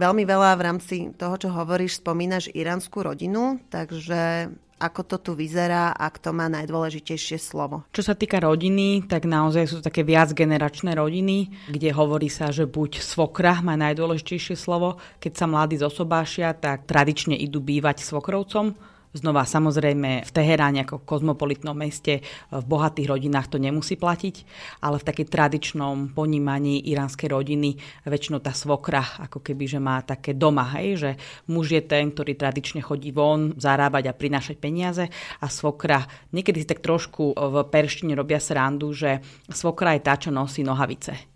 [0.00, 4.48] Veľmi veľa v rámci toho, čo hovoríš, spomínaš iránsku rodinu, takže
[4.80, 7.84] ako to tu vyzerá a kto má najdôležitejšie slovo.
[7.92, 12.64] Čo sa týka rodiny, tak naozaj sú to také viacgeneračné rodiny, kde hovorí sa, že
[12.64, 18.72] buď svokra má najdôležitejšie slovo, keď sa mladí zosobášia, tak tradične idú bývať svokrovcom,
[19.10, 22.22] Znova samozrejme v Teheráne ako v kozmopolitnom meste
[22.54, 24.46] v bohatých rodinách to nemusí platiť,
[24.86, 27.74] ale v takej tradičnom ponímaní iránskej rodiny
[28.06, 31.10] väčšinou tá svokra ako keby, že má také doma, hej, že
[31.50, 35.10] muž je ten, ktorý tradične chodí von zarábať a prinášať peniaze
[35.42, 39.18] a svokra, niekedy si tak trošku v perštine robia srandu, že
[39.50, 41.29] svokra je tá, čo nosí nohavice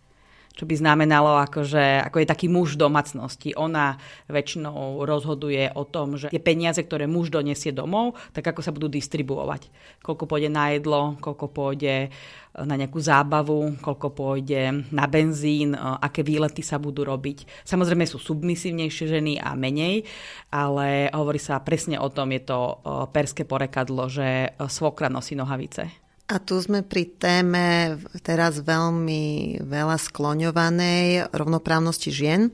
[0.55, 3.59] čo by znamenalo, akože, ako je taký muž domácnosti.
[3.59, 3.99] Ona
[4.31, 8.87] väčšinou rozhoduje o tom, že tie peniaze, ktoré muž donesie domov, tak ako sa budú
[8.87, 9.67] distribuovať.
[9.99, 12.15] Koľko pôjde na jedlo, koľko pôjde
[12.55, 17.67] na nejakú zábavu, koľko pôjde na benzín, aké výlety sa budú robiť.
[17.67, 20.07] Samozrejme sú submisívnejšie ženy a menej,
[20.55, 22.79] ale hovorí sa presne o tom, je to
[23.11, 26.04] perské porekadlo, že svokra nosí nohavice.
[26.25, 32.49] A tu sme pri téme teraz veľmi veľa skloňovanej rovnoprávnosti žien.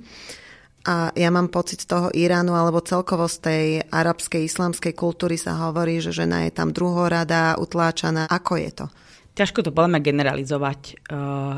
[0.90, 5.54] A ja mám pocit z toho Iránu alebo celkovo z tej arabskej islamskej kultúry sa
[5.70, 8.26] hovorí, že žena je tam druhorada, utláčaná.
[8.26, 8.86] Ako je to?
[9.38, 10.80] Ťažko to poďme generalizovať.
[10.90, 10.92] E,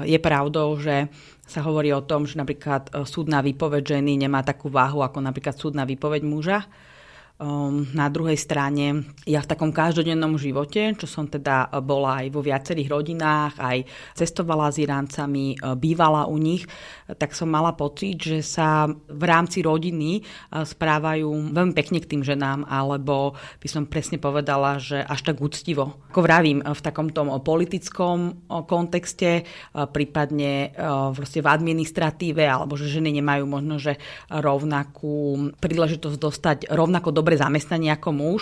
[0.05, 1.09] je pravdou, že
[1.49, 5.57] sa hovorí o tom, že napríklad e, súdna výpoveď ženy nemá takú váhu ako napríklad
[5.57, 6.69] súdna výpoveď muža
[7.43, 12.39] Um, na druhej strane, ja v takom každodennom živote, čo som teda bola aj vo
[12.39, 13.83] viacerých rodinách, aj
[14.15, 16.63] cestovala s Iráncami, e, bývala u nich,
[17.19, 20.23] tak som mala pocit, že sa v rámci rodiny e,
[20.63, 25.99] správajú veľmi pekne k tým ženám, alebo by som presne povedala, že až tak úctivo.
[26.15, 30.77] Ako vravím, v takomto politickom kontexte, prípadne
[31.17, 37.41] vlastne v administratíve, alebo že ženy nemajú možno, že rovnakú príležitosť dostať rovnako dobre dobre
[37.41, 38.41] zamestnanie ako muž.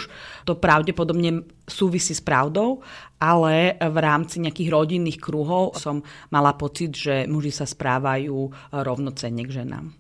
[0.50, 2.83] To pravdepodobne súvisí s pravdou,
[3.22, 6.03] ale v rámci nejakých rodinných kruhov som
[6.35, 9.94] mala pocit, že muži sa správajú rovnocenne k ženám.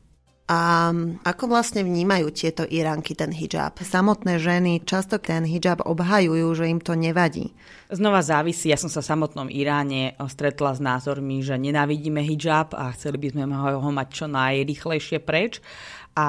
[0.50, 0.90] A
[1.22, 3.78] ako vlastne vnímajú tieto Iránky ten hijab?
[3.78, 7.54] Samotné ženy často ten hijab obhajujú, že im to nevadí.
[7.86, 12.90] Znova závisí, ja som sa v samotnom Iráne stretla s názormi, že nenávidíme hijab a
[12.98, 15.62] chceli by sme ho mať čo najrychlejšie preč.
[16.18, 16.26] A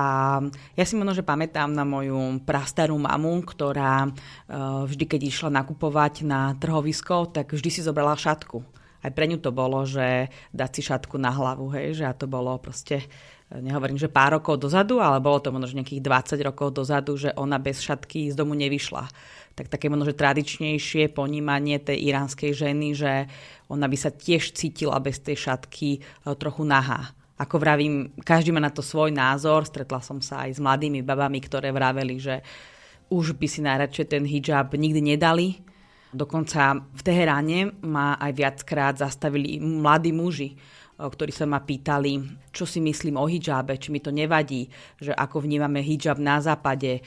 [0.78, 4.10] ja si možno, že pamätám na moju prastarú mamu, ktorá e,
[4.86, 8.62] vždy, keď išla nakupovať na trhovisko, tak vždy si zobrala šatku.
[9.02, 12.30] Aj pre ňu to bolo, že dať si šatku na hlavu, hej, že a to
[12.30, 13.10] bolo proste
[13.60, 17.60] nehovorím, že pár rokov dozadu, ale bolo to možno nejakých 20 rokov dozadu, že ona
[17.60, 19.12] bez šatky z domu nevyšla.
[19.60, 23.28] Tak také možno, že tradičnejšie ponímanie tej iránskej ženy, že
[23.68, 26.00] ona by sa tiež cítila bez tej šatky e,
[26.40, 27.12] trochu nahá.
[27.42, 29.66] Ako vravím, každý má na to svoj názor.
[29.66, 32.46] Stretla som sa aj s mladými babami, ktoré vraveli, že
[33.10, 35.58] už by si najradšej ten hijab nikdy nedali.
[36.14, 40.54] Dokonca v Teheráne ma aj viackrát zastavili mladí muži,
[41.10, 42.22] ktorí sa ma pýtali,
[42.54, 47.02] čo si myslím o hijabe, či mi to nevadí, že ako vnímame hijab na západe,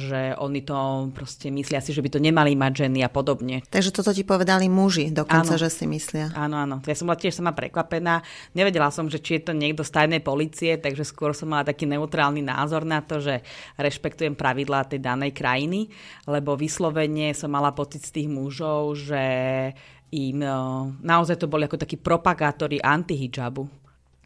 [0.00, 3.60] že oni to proste myslia si, že by to nemali mať ženy a podobne.
[3.68, 5.60] Takže toto ti povedali muži dokonca, áno.
[5.60, 6.32] že si myslia.
[6.32, 6.76] Áno, áno.
[6.88, 8.24] Ja som bola tiež sama prekvapená.
[8.56, 11.84] Nevedela som, že či je to niekto z tajnej policie, takže skôr som mala taký
[11.84, 13.44] neutrálny názor na to, že
[13.76, 15.92] rešpektujem pravidlá tej danej krajiny,
[16.24, 19.22] lebo vyslovene som mala pocit z tých mužov, že
[20.10, 20.42] im
[21.02, 23.66] naozaj to boli ako takí propagátori antihijabu.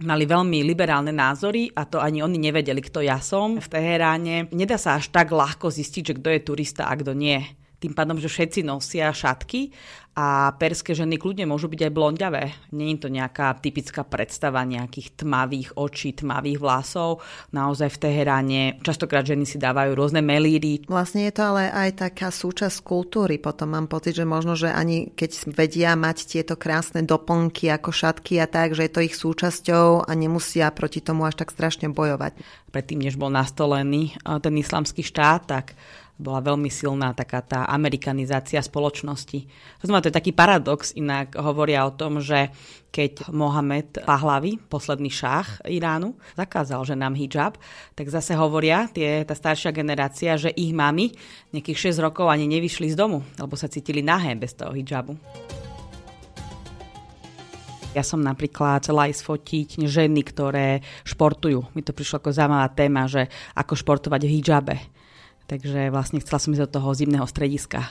[0.03, 4.51] Mali veľmi liberálne názory a to ani oni nevedeli, kto ja som v Teheráne.
[4.51, 7.39] Nedá sa až tak ľahko zistiť, že kto je turista a kto nie
[7.85, 9.69] tým pádom, že všetci nosia šatky
[10.15, 12.43] a perské ženy kľudne môžu byť aj blondiavé.
[12.71, 17.19] Je to nejaká typická predstava nejakých tmavých očí, tmavých vlasov.
[17.51, 20.87] Naozaj v Teheráne častokrát ženy si dávajú rôzne melíry.
[20.87, 23.43] Vlastne je to ale aj taká súčasť kultúry.
[23.43, 28.39] Potom mám pocit, že možno, že ani keď vedia mať tieto krásne doplnky ako šatky
[28.39, 32.39] a tak, že je to ich súčasťou a nemusia proti tomu až tak strašne bojovať.
[32.71, 35.75] Predtým, než bol nastolený eh, ten islamský štát, tak
[36.15, 39.51] bola veľmi silná taká tá amerikanizácia spoločnosti.
[39.83, 42.55] To znamená, to je taký paradox, inak hovoria o tom, že
[42.95, 47.59] keď Mohamed Pahlavi, posledný šách Iránu, zakázal ženám hijab,
[47.99, 51.11] tak zase hovoria tie, tá staršia generácia, že ich mami
[51.51, 55.19] nejakých 6 rokov ani nevyšli z domu, lebo sa cítili nahé bez toho hijabu.
[57.95, 61.75] Ja som napríklad chcela aj sfotiť ženy, ktoré športujú.
[61.79, 64.94] Mi to prišlo ako zaujímavá téma, že ako športovať v hijabe
[65.45, 67.85] Takže vlastne chcela som ísť do toho zimného strediska,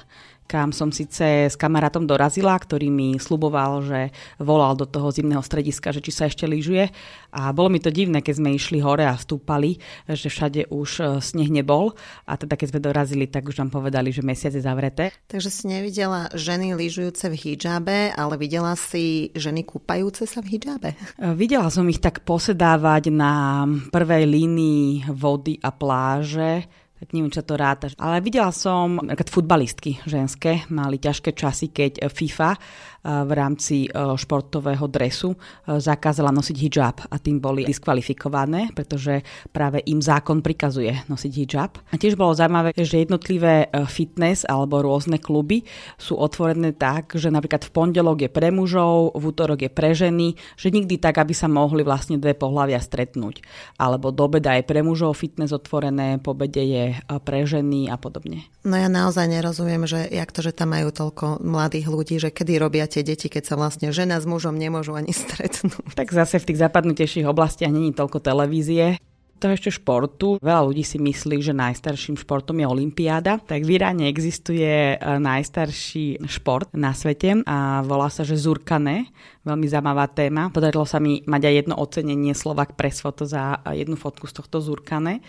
[0.47, 4.01] kam som síce s kamarátom dorazila, ktorý mi sluboval, že
[4.37, 6.91] volal do toho zimného strediska, že či sa ešte lyžuje.
[7.33, 11.03] A bolo mi to divné, keď sme išli hore a stúpali, že všade už e,
[11.23, 11.95] sneh nebol.
[12.27, 15.15] A teda keď sme dorazili, tak už nám povedali, že mesiac je zavreté.
[15.31, 20.93] Takže si nevidela ženy lyžujúce v hijabe, ale videla si ženy kúpajúce sa v hijabe?
[20.93, 27.43] E, videla som ich tak posedávať na prvej línii vody a pláže tak neviem, čo
[27.43, 27.91] to ráta.
[27.99, 32.55] Ale videla som, napríklad futbalistky ženské mali ťažké časy, keď FIFA
[33.03, 35.37] v rámci e, športového dresu e,
[35.75, 39.19] zakázala nosiť hijab a tým boli diskvalifikované, pretože
[39.51, 41.71] práve im zákon prikazuje nosiť hijab.
[41.91, 45.67] A tiež bolo zaujímavé, že jednotlivé e, fitness alebo rôzne kluby
[45.99, 50.39] sú otvorené tak, že napríklad v pondelok je pre mužov, v útorok je pre ženy,
[50.55, 53.43] že nikdy tak, aby sa mohli vlastne dve pohľavia stretnúť.
[53.83, 56.95] Alebo do obeda je pre mužov fitness otvorené, po obede je
[57.27, 58.47] pre ženy a podobne.
[58.63, 62.55] No ja naozaj nerozumiem, že jak to, že tam majú toľko mladých ľudí, že kedy
[62.55, 65.97] robia tie deti, keď sa vlastne žena s mužom nemôžu ani stretnúť.
[65.97, 69.01] Tak zase v tých zapadnutejších oblastiach není toľko televízie
[69.43, 70.39] to ešte športu.
[70.39, 73.43] Veľa ľudí si myslí, že najstarším športom je Olympiáda.
[73.43, 79.11] Tak v Iráne existuje e, najstarší šport na svete a volá sa, že Zurkane.
[79.43, 80.47] Veľmi zaujímavá téma.
[80.47, 84.63] Podarilo sa mi mať aj jedno ocenenie Slovak Press Foto za jednu fotku z tohto
[84.63, 85.19] Zurkane.
[85.19, 85.21] E,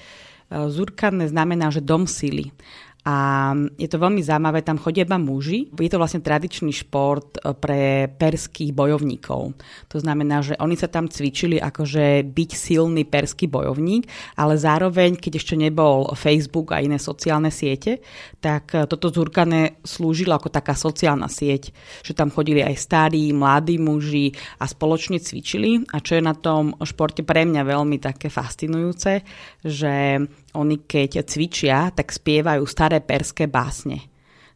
[0.71, 2.55] Zurkane znamená, že dom sily.
[3.05, 5.69] A je to veľmi zaujímavé, tam chodia iba muži.
[5.77, 9.53] Je to vlastne tradičný šport e, pre perských bojovníkov.
[9.93, 14.09] To znamená, že oni sa tam cvičili akože byť silný perský bojovník,
[14.41, 18.01] ale zároveň, keď ešte nebol Facebook a iné sociálne siete,
[18.41, 23.77] tak e, toto zúrkané slúžilo ako taká sociálna sieť, že tam chodili aj starí, mladí
[23.77, 25.85] muži a spoločne cvičili.
[25.93, 29.21] A čo je na tom športe pre mňa veľmi také fascinujúce,
[29.61, 30.25] že
[30.55, 34.01] oni keď cvičia, tak spievajú staré perské básne.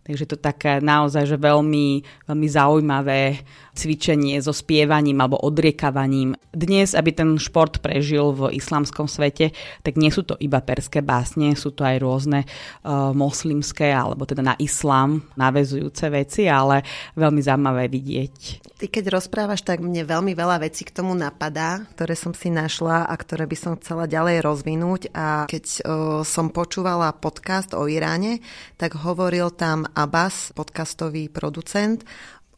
[0.09, 3.45] Takže to také naozaj, že veľmi, veľmi zaujímavé
[3.79, 6.35] cvičenie so spievaním alebo odriekavaním.
[6.51, 9.55] Dnes, aby ten šport prežil v islamskom svete,
[9.87, 14.43] tak nie sú to iba perské básne, sú to aj rôzne uh, moslimské alebo teda
[14.43, 16.83] na islám navezujúce veci, ale
[17.15, 18.35] veľmi zaujímavé vidieť.
[18.79, 23.07] Ty keď rozprávaš, tak mne veľmi veľa vecí k tomu napadá, ktoré som si našla
[23.07, 25.81] a ktoré by som chcela ďalej rozvinúť a keď uh,
[26.27, 28.43] som počúvala podcast o Iráne,
[28.75, 32.03] tak hovoril tam Abbas, podcastový producent,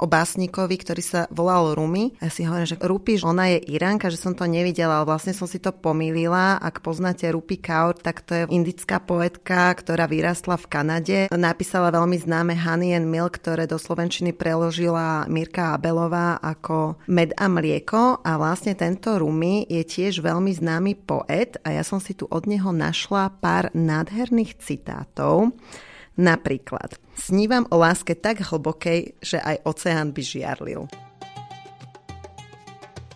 [0.01, 2.16] o básnikovi, ktorý sa volal Rumi.
[2.24, 5.44] Ja si hovorím, že Rupi, ona je Iránka, že som to nevidela, ale vlastne som
[5.44, 6.57] si to pomýlila.
[6.57, 11.18] Ak poznáte Rupi Kaur, tak to je indická poetka, ktorá vyrastla v Kanade.
[11.28, 17.46] Napísala veľmi známe Honey and Milk, ktoré do slovenčiny preložila Mirka Abelová ako Med a
[17.46, 22.24] mlieko a vlastne tento Rumi je tiež veľmi známy poet a ja som si tu
[22.30, 25.53] od neho našla pár nádherných citátov.
[26.21, 30.85] Napríklad, snívam o láske tak hlbokej, že aj oceán by žiarlil.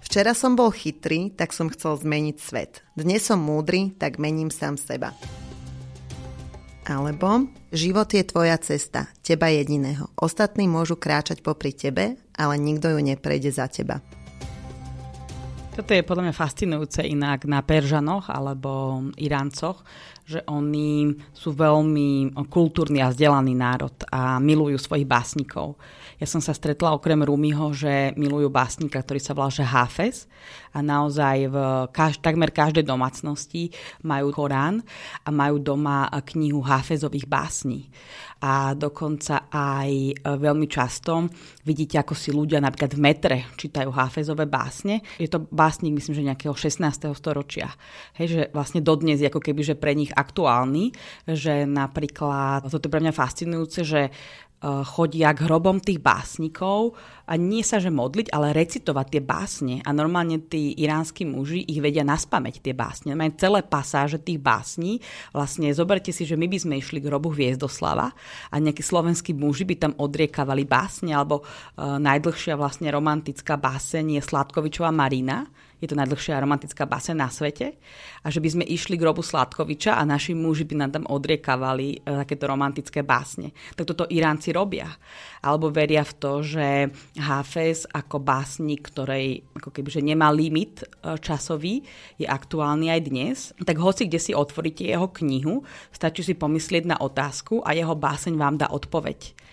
[0.01, 2.81] Včera som bol chytrý, tak som chcel zmeniť svet.
[2.97, 5.13] Dnes som múdry, tak mením sám seba.
[6.89, 7.45] Alebo
[7.77, 10.09] život je tvoja cesta, teba jediného.
[10.17, 14.01] Ostatní môžu kráčať popri tebe, ale nikto ju neprejde za teba.
[15.75, 19.83] Toto je podľa mňa fascinujúce inak na Peržanoch alebo Iráncoch,
[20.25, 25.77] že oni sú veľmi kultúrny a vzdelaný národ a milujú svojich básnikov.
[26.17, 30.25] Ja som sa stretla okrem Rumiho, že milujú básnika, ktorý sa volá že Hafez
[30.73, 31.57] a naozaj v
[31.93, 33.69] kaž, takmer každej domácnosti
[34.07, 34.81] majú Korán
[35.27, 37.93] a majú doma knihu Hafezových básní.
[38.45, 41.33] A dokonca aj e, veľmi často
[41.65, 45.01] vidíte, ako si ľudia napríklad v metre čítajú Hafezové básne.
[45.17, 46.85] Je to básnik, myslím, že nejakého 16.
[47.17, 47.73] storočia.
[48.21, 50.95] Hej, že vlastne dodnes je ako keby, že pre nich aktuálny,
[51.27, 54.11] že napríklad, toto je pre mňa fascinujúce, že e,
[54.63, 56.95] chodia k hrobom tých básnikov
[57.27, 59.75] a nie sa že modliť, ale recitovať tie básne.
[59.83, 63.17] A normálne tí iránsky muži ich vedia naspameť tie básne.
[63.19, 65.03] Majú celé pasáže tých básní.
[65.35, 68.15] Vlastne zoberte si, že my by sme išli k hrobu Hviezdoslava
[68.53, 74.23] a nejakí slovenskí muži by tam odriekavali básne, alebo uh, najdlhšia vlastne romantická báseň je
[74.23, 75.49] Sládkovičová Marina
[75.85, 77.77] je to najdlhšia romantická base na svete
[78.25, 82.01] a že by sme išli k grobu Sládkoviča a naši muži by nám tam odriekavali
[82.01, 83.53] e, takéto romantické básne.
[83.77, 84.89] Tak toto Iránci robia.
[85.45, 86.89] Alebo veria v to, že
[87.21, 91.85] Hafez ako básnik, ktorej ako keby, že nemá limit e, časový,
[92.17, 93.37] je aktuálny aj dnes.
[93.61, 95.61] Tak hoci kde si otvoríte jeho knihu,
[95.93, 99.44] stačí si pomyslieť na otázku a jeho báseň vám dá odpoveď.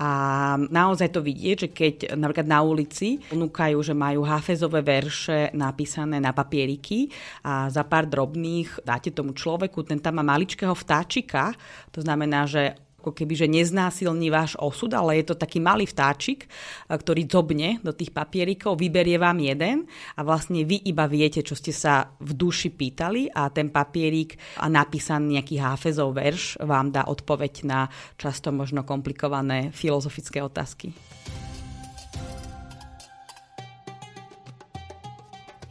[0.00, 0.10] A
[0.56, 6.32] naozaj to vidieť, že keď napríklad na ulici ponúkajú, že majú hafezové verše napísané na
[6.32, 7.12] papieriky
[7.44, 11.52] a za pár drobných dáte tomu človeku, ten tam má maličkého vtáčika,
[11.92, 16.44] to znamená, že ako keby, že neznásilní váš osud, ale je to taký malý vtáčik,
[16.86, 21.72] ktorý zobne do tých papierikov, vyberie vám jeden a vlastne vy iba viete, čo ste
[21.72, 27.64] sa v duši pýtali a ten papierik a napísaný nejaký háfezov verš vám dá odpoveď
[27.64, 27.88] na
[28.20, 30.92] často možno komplikované filozofické otázky.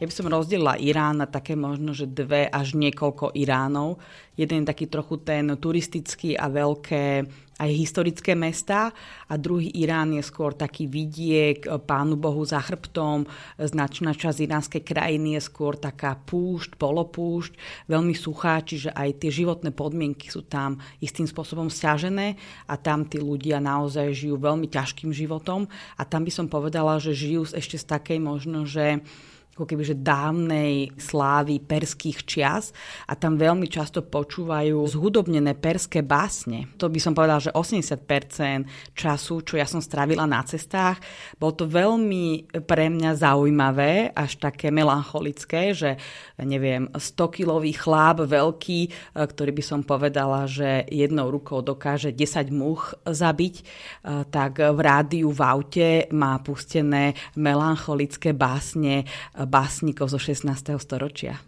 [0.00, 4.00] Ja by som rozdelila Irán na také možno, že dve až niekoľko Iránov.
[4.32, 7.28] Jeden je taký trochu ten turistický a veľké
[7.60, 8.96] aj historické mesta.
[9.28, 13.28] A druhý Irán je skôr taký vidiek, pánu Bohu za chrbtom,
[13.60, 19.76] značná časť iránskej krajiny je skôr taká púšť, polopúšť, veľmi suchá, čiže aj tie životné
[19.76, 25.68] podmienky sú tam istým spôsobom stiažené a tam tí ľudia naozaj žijú veľmi ťažkým životom.
[26.00, 29.04] A tam by som povedala, že žijú ešte z takej možno, že
[29.58, 32.72] ako keby, že dávnej slávy perských čias
[33.04, 36.70] a tam veľmi často počúvajú zhudobnené perské básne.
[36.80, 41.02] To by som povedala, že 80% času, čo ja som strávila na cestách,
[41.36, 46.00] bolo to veľmi pre mňa zaujímavé, až také melancholické, že
[46.40, 52.96] neviem, 100-kilový chláp veľký, e, ktorý by som povedala, že jednou rukou dokáže 10 much
[53.04, 53.62] zabiť, e,
[54.30, 59.04] tak v rádiu v aute má pustené melancholické básne
[59.46, 60.76] básnikov zo 16.
[60.80, 61.40] storočia.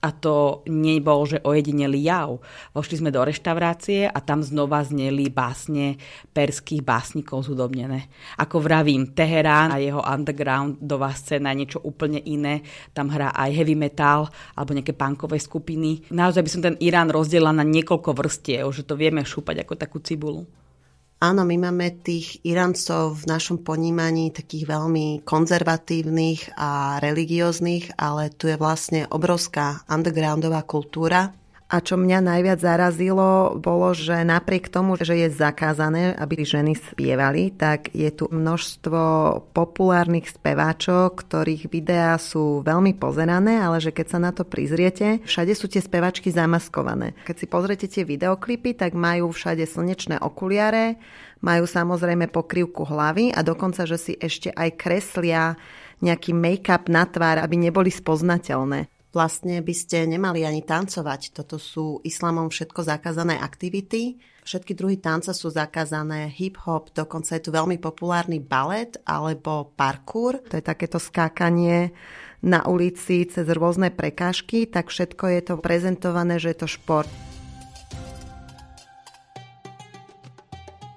[0.00, 2.40] A to nebol, že ojedineli jav.
[2.72, 6.00] Vošli sme do reštaurácie a tam znova zneli básne
[6.32, 8.08] perských básnikov zúdobnené.
[8.40, 12.64] Ako vravím, Teherán a jeho undergroundová scéna je niečo úplne iné.
[12.96, 16.08] Tam hrá aj heavy metal alebo nejaké punkové skupiny.
[16.08, 20.00] Naozaj by som ten Irán rozdelila na niekoľko vrstiev, že to vieme šúpať ako takú
[20.00, 20.48] cibulu.
[21.20, 28.48] Áno, my máme tých Irancov v našom ponímaní takých veľmi konzervatívnych a religióznych, ale tu
[28.48, 31.28] je vlastne obrovská undergroundová kultúra,
[31.70, 37.54] a čo mňa najviac zarazilo, bolo, že napriek tomu, že je zakázané, aby ženy spievali,
[37.54, 39.02] tak je tu množstvo
[39.54, 45.54] populárnych speváčok, ktorých videá sú veľmi pozerané, ale že keď sa na to prizriete, všade
[45.54, 47.14] sú tie spevačky zamaskované.
[47.22, 50.98] Keď si pozriete tie videoklipy, tak majú všade slnečné okuliare,
[51.38, 55.54] majú samozrejme pokrývku hlavy a dokonca, že si ešte aj kreslia
[56.02, 61.34] nejaký make-up na tvár, aby neboli spoznateľné vlastne by ste nemali ani tancovať.
[61.34, 64.18] Toto sú islamom všetko zakázané aktivity.
[64.46, 70.40] Všetky druhy tanca sú zakázané, hip-hop, dokonca je tu veľmi populárny balet alebo parkour.
[70.50, 71.92] To je takéto skákanie
[72.40, 77.29] na ulici cez rôzne prekážky, tak všetko je to prezentované, že je to šport.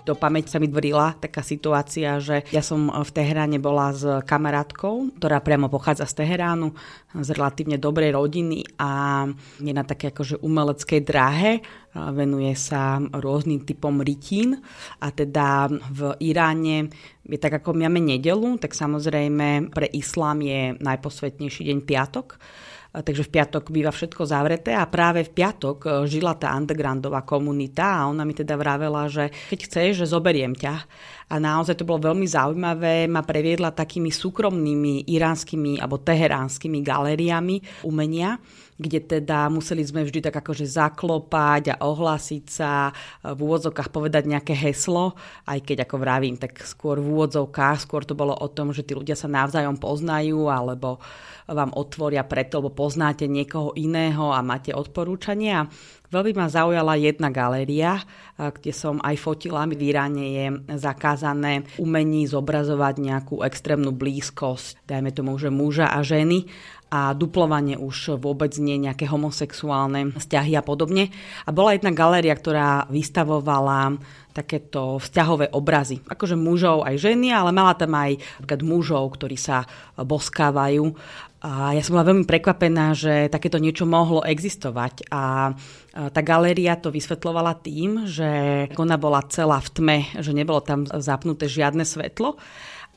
[0.04, 5.16] Do pamäť sa mi dvorila taká situácia, že ja som v Teheráne bola s kamarátkou,
[5.20, 6.76] ktorá priamo pochádza z Teheránu,
[7.16, 9.24] z relatívne dobrej rodiny a
[9.64, 14.60] je na také akože umeleckej dráhe, venuje sa rôznym typom rytín.
[14.99, 16.91] A teda v Iráne
[17.24, 22.41] je tak ako máme nedelu, tak samozrejme pre islám je najposvetnejší deň piatok
[23.02, 28.06] takže v piatok býva všetko zavreté a práve v piatok e, žila tá undergroundová komunita
[28.06, 30.76] a ona mi teda vravela, že keď chceš, že zoberiem ťa.
[31.34, 37.58] A naozaj to bolo veľmi zaujímavé, ma previedla takými súkromnými iránskymi alebo teheránskymi galériami
[37.89, 38.38] umenia,
[38.78, 44.30] kde teda museli sme vždy tak akože zaklopať a ohlásiť sa, e, v úvodzovkách povedať
[44.30, 45.18] nejaké heslo,
[45.50, 48.94] aj keď ako vravím, tak skôr v úvodzovkách, skôr to bolo o tom, že tí
[48.94, 51.02] ľudia sa navzájom poznajú alebo
[51.50, 55.68] vám otvoria preto, lebo poznáte niekoho iného a máte odporúčania.
[56.14, 57.98] Veľmi ma zaujala jedna galéria,
[58.38, 59.66] kde som aj fotila.
[59.66, 60.46] V Iráne je
[60.78, 66.46] zakázané umení zobrazovať nejakú extrémnu blízkosť, dajme tomu, že muža a ženy
[66.94, 71.10] a duplovanie už vôbec nie nejaké homosexuálne vzťahy a podobne.
[71.41, 73.98] A bola jedna galéria, ktorá vystavovala
[74.30, 76.06] takéto vzťahové obrazy.
[76.06, 78.22] Akože mužov aj ženy, ale mala tam aj
[78.62, 79.66] mužov, ktorí sa
[79.98, 80.94] boskávajú
[81.44, 85.12] a ja som bola veľmi prekvapená, že takéto niečo mohlo existovať.
[85.12, 85.52] A
[85.91, 88.32] tá galéria to vysvetlovala tým, že
[88.80, 92.39] ona bola celá v tme, že nebolo tam zapnuté žiadne svetlo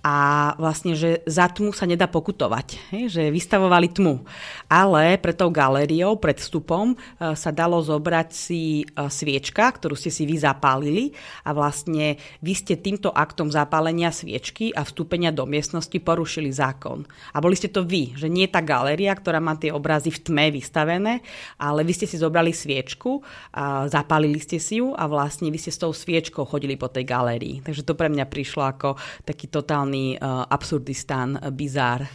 [0.07, 4.23] a vlastne, že za tmu sa nedá pokutovať, že vystavovali tmu.
[4.71, 10.15] Ale pred tou galériou, pred vstupom e, sa dalo zobrať si e, sviečka, ktorú ste
[10.15, 11.11] si vy zapálili
[11.43, 17.03] a vlastne vy ste týmto aktom zapálenia sviečky a vstúpenia do miestnosti porušili zákon.
[17.35, 20.47] A boli ste to vy, že nie tá galéria, ktorá má tie obrazy v tme
[20.55, 21.19] vystavené,
[21.59, 25.75] ale vy ste si zobrali sviečku, a zapálili ste si ju a vlastne vy ste
[25.75, 27.59] s tou sviečkou chodili po tej galérii.
[27.67, 28.95] Takže to pre mňa prišlo ako
[29.27, 32.07] taký totálny totálny uh, absurdistán, uh, bizár.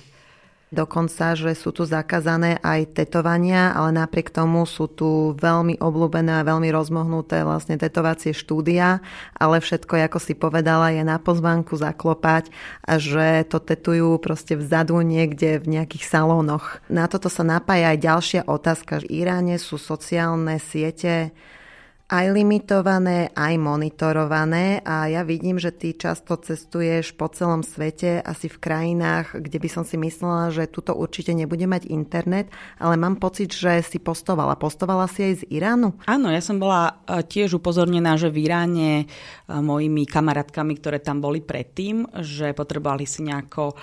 [0.72, 6.48] Dokonca, že sú tu zakázané aj tetovania, ale napriek tomu sú tu veľmi obľúbené a
[6.48, 9.04] veľmi rozmohnuté vlastne tetovacie štúdia,
[9.36, 12.56] ale všetko, ako si povedala, je na pozvánku zaklopať
[12.88, 16.80] a že to tetujú proste vzadu niekde v nejakých salónoch.
[16.88, 19.04] Na toto sa napája aj ďalšia otázka.
[19.04, 21.36] V Iráne sú sociálne siete
[22.12, 28.52] aj limitované, aj monitorované a ja vidím, že ty často cestuješ po celom svete, asi
[28.52, 32.52] v krajinách, kde by som si myslela, že tuto určite nebude mať internet,
[32.84, 34.60] ale mám pocit, že si postovala.
[34.60, 35.96] Postovala si aj z Iránu?
[36.04, 39.06] Áno, ja som bola e, tiež upozornená, že v Iráne e,
[39.48, 43.76] mojimi kamarátkami, ktoré tam boli predtým, že potrebovali si nejako e,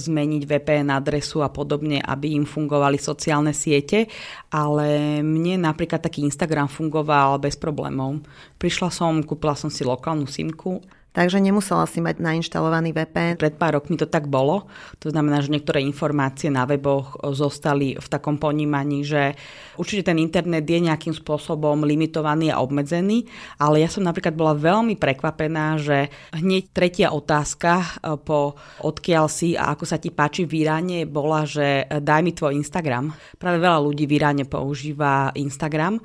[0.00, 4.08] zmeniť VPN adresu a podobne, aby im fungovali sociálne siete,
[4.48, 8.22] ale mne napríklad taký Instagram fungoval bez problémov.
[8.62, 10.78] Prišla som, kúpila som si lokálnu simku
[11.10, 13.34] Takže nemusela si mať nainštalovaný VPN.
[13.34, 14.70] Pred pár rokmi to tak bolo.
[15.02, 19.34] To znamená, že niektoré informácie na weboch zostali v takom ponímaní, že
[19.74, 23.26] určite ten internet je nejakým spôsobom limitovaný a obmedzený,
[23.58, 27.86] ale ja som napríklad bola veľmi prekvapená, že hneď tretia otázka e,
[28.22, 32.54] po odkiaľ si a ako sa ti páči v Iráne bola, že daj mi tvoj
[32.54, 33.10] Instagram.
[33.34, 35.98] Práve veľa ľudí v Iráne používa Instagram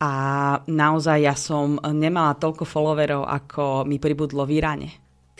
[0.00, 0.12] a
[0.64, 4.90] naozaj ja som nemala toľko followerov, ako mi pribudlo v Iráne.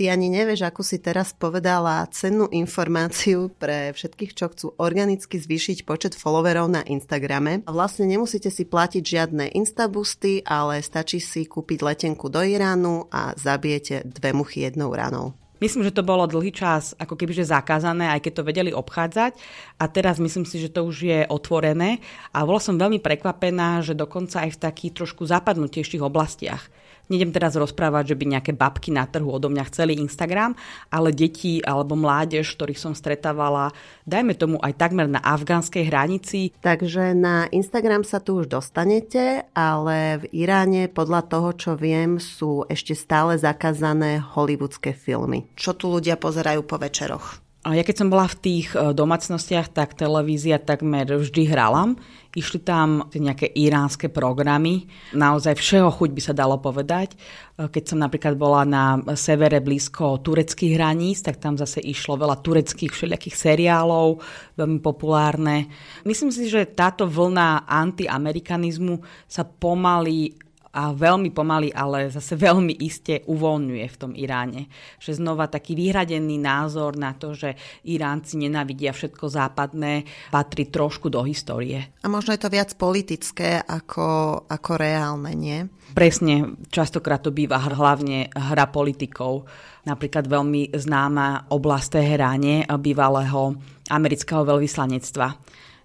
[0.00, 5.84] Ty ani nevieš, ako si teraz povedala cennú informáciu pre všetkých, čo chcú organicky zvýšiť
[5.84, 7.60] počet followerov na Instagrame.
[7.68, 14.08] Vlastne nemusíte si platiť žiadne instabusty, ale stačí si kúpiť letenku do Iránu a zabijete
[14.08, 15.36] dve muchy jednou ranou.
[15.60, 19.36] Myslím, že to bolo dlhý čas ako keby že zakázané, aj keď to vedeli obchádzať.
[19.76, 22.00] A teraz myslím si, že to už je otvorené.
[22.32, 26.79] A bola som veľmi prekvapená, že dokonca aj v takých trošku zapadnutejších oblastiach
[27.10, 30.54] Nedem teraz rozprávať, že by nejaké babky na trhu odo mňa chceli Instagram,
[30.94, 33.74] ale deti alebo mládež, ktorých som stretávala,
[34.06, 36.54] dajme tomu aj takmer na afgánskej hranici.
[36.62, 42.62] Takže na Instagram sa tu už dostanete, ale v Iráne podľa toho, čo viem, sú
[42.70, 45.50] ešte stále zakázané hollywoodske filmy.
[45.58, 47.49] Čo tu ľudia pozerajú po večeroch?
[47.60, 51.92] A ja keď som bola v tých e, domácnostiach, tak televízia takmer vždy hrala.
[52.32, 57.12] Išli tam nejaké iránske programy, naozaj všeho chuť by sa dalo povedať.
[57.12, 62.40] E, keď som napríklad bola na severe blízko tureckých hraníc, tak tam zase išlo veľa
[62.40, 64.24] tureckých všelijakých seriálov,
[64.56, 65.68] veľmi populárne.
[66.08, 70.32] Myslím si, že táto vlna antiamerikanizmu sa pomaly
[70.70, 74.70] a veľmi pomaly, ale zase veľmi iste uvoľňuje v tom Iráne.
[75.02, 77.58] Že znova taký vyhradený názor na to, že
[77.90, 81.90] Iránci nenavidia všetko západné, patrí trošku do histórie.
[82.02, 85.66] A možno je to viac politické ako, ako reálne, nie?
[85.90, 89.50] Presne, častokrát to býva hlavne hra politikov.
[89.90, 93.58] Napríklad veľmi známa oblasť Teheráne, bývalého
[93.90, 95.26] amerického veľvyslanectva.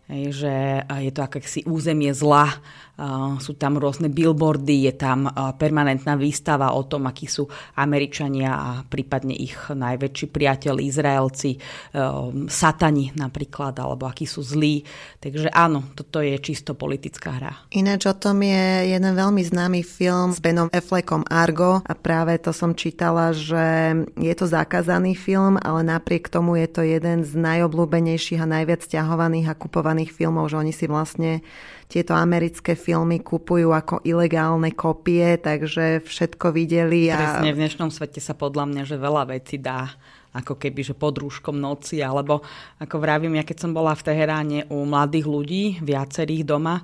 [0.10, 2.50] Že je to akési územie zla,
[3.44, 5.28] sú tam rôzne billboardy, je tam
[5.60, 7.44] permanentná výstava o tom, akí sú
[7.76, 11.60] Američania a prípadne ich najväčší priateľ Izraelci,
[12.48, 14.88] satani napríklad, alebo akí sú zlí.
[15.20, 17.68] Takže áno, toto je čisto politická hra.
[17.76, 22.56] Ináč o tom je jeden veľmi známy film s Benom Affleckom Argo a práve to
[22.56, 28.40] som čítala, že je to zakázaný film, ale napriek tomu je to jeden z najobľúbenejších
[28.40, 31.40] a najviac ťahovaných a kupovaných filmov, že oni si vlastne
[31.88, 37.08] tieto americké filmy kupujú ako ilegálne kopie, takže všetko videli.
[37.08, 37.40] A...
[37.40, 39.96] Presne, v dnešnom svete sa podľa mňa, že veľa vecí dá
[40.36, 42.44] ako keby, že pod rúškom noci, alebo
[42.84, 46.84] ako vravím, ja keď som bola v Teheráne u mladých ľudí, viacerých doma,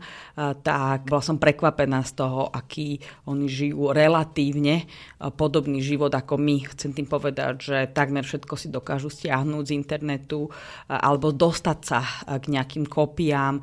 [0.64, 2.98] tak bola som prekvapená z toho, aký
[3.28, 4.88] oni žijú relatívne
[5.36, 6.72] podobný život ako my.
[6.72, 10.48] Chcem tým povedať, že takmer všetko si dokážu stiahnuť z internetu
[10.88, 12.00] alebo dostať sa
[12.40, 13.60] k nejakým kopiám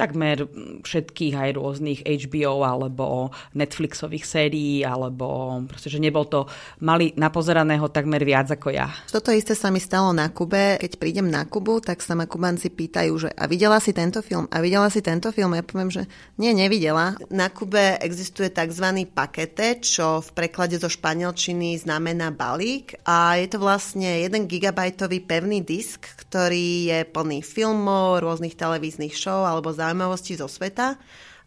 [0.00, 0.48] takmer
[0.82, 6.48] všetkých aj rôznych HBO alebo Netflixových sérií, alebo proste, že nebol to,
[6.82, 8.90] mali napozeraného takmer viac ako ja.
[9.08, 10.78] Toto isté sa mi stalo na Kube.
[10.78, 14.46] Keď prídem na Kubu, tak sa ma Kubanci pýtajú, že a videla si tento film?
[14.48, 15.52] A videla si tento film?
[15.56, 16.06] Ja poviem, že
[16.38, 17.18] nie, nevidela.
[17.28, 19.04] Na Kube existuje tzv.
[19.12, 25.60] pakete, čo v preklade zo španielčiny znamená balík a je to vlastne 1 gigabajtový pevný
[25.60, 30.96] disk, ktorý je plný filmov, rôznych televíznych show alebo zaujímavostí zo sveta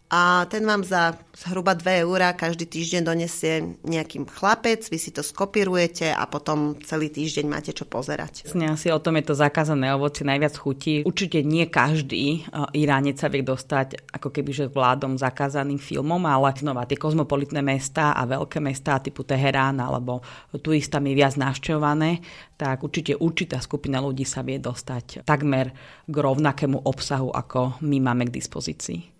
[0.06, 5.26] a ten vám za zhruba 2 eurá každý týždeň donesie nejakým chlapec, vy si to
[5.26, 8.46] skopírujete a potom celý týždeň máte čo pozerať.
[8.54, 11.02] Asi o tom je to zakázané ovoci najviac chutí.
[11.02, 12.46] Určite nie každý
[12.78, 18.14] Iránec sa vie dostať ako keby že vládom zakázaným filmom, ale znova tie kozmopolitné mesta
[18.14, 20.22] a veľké mesta typu Teherán alebo
[20.54, 22.22] turistami viac navštevované,
[22.56, 25.74] tak určite určitá skupina ľudí sa vie dostať takmer
[26.06, 29.15] k rovnakému obsahu, ako my máme k dispozícii.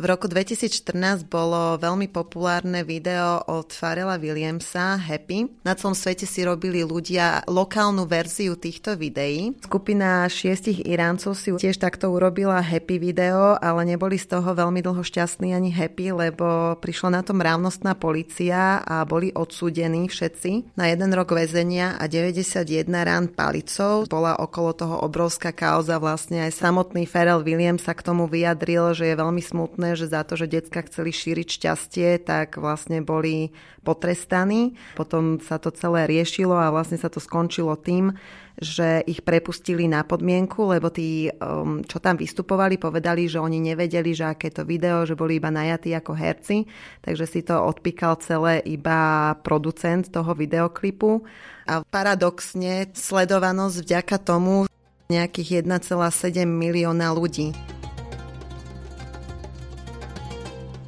[0.00, 5.44] V roku 2014 bolo veľmi populárne video od Farela Williamsa Happy.
[5.60, 9.52] Na celom svete si robili ľudia lokálnu verziu týchto videí.
[9.60, 15.04] Skupina šiestich Iráncov si tiež takto urobila Happy video, ale neboli z toho veľmi dlho
[15.04, 21.12] šťastní ani happy, lebo prišla na tom rávnostná policia a boli odsúdení všetci na jeden
[21.12, 24.08] rok väzenia a 91 rán palicou.
[24.08, 29.12] Bola okolo toho obrovská kauza, vlastne aj samotný Farel Williams sa k tomu vyjadril, že
[29.12, 34.76] je veľmi smutné, že za to, že decka chceli šíriť šťastie, tak vlastne boli potrestaní.
[34.98, 38.12] Potom sa to celé riešilo a vlastne sa to skončilo tým,
[38.60, 44.12] že ich prepustili na podmienku, lebo tí, um, čo tam vystupovali, povedali, že oni nevedeli,
[44.12, 46.68] že aké to video, že boli iba najatí ako herci,
[47.00, 51.24] takže si to odpíkal celé iba producent toho videoklipu.
[51.64, 54.68] A paradoxne sledovanosť vďaka tomu
[55.08, 57.79] nejakých 1,7 milióna ľudí.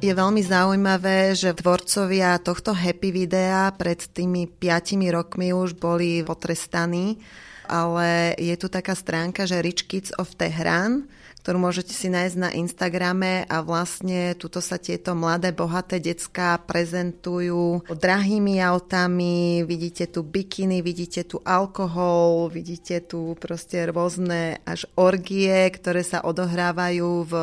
[0.03, 7.23] Je veľmi zaujímavé, že tvorcovia tohto happy videa pred tými 5 rokmi už boli potrestaní,
[7.71, 11.07] ale je tu taká stránka, že Rich Kids of Tehran,
[11.43, 17.83] ktorú môžete si nájsť na Instagrame a vlastne tuto sa tieto mladé, bohaté decka prezentujú
[17.91, 26.07] drahými autami, vidíte tu bikiny, vidíte tu alkohol, vidíte tu proste rôzne až orgie, ktoré
[26.07, 27.33] sa odohrávajú v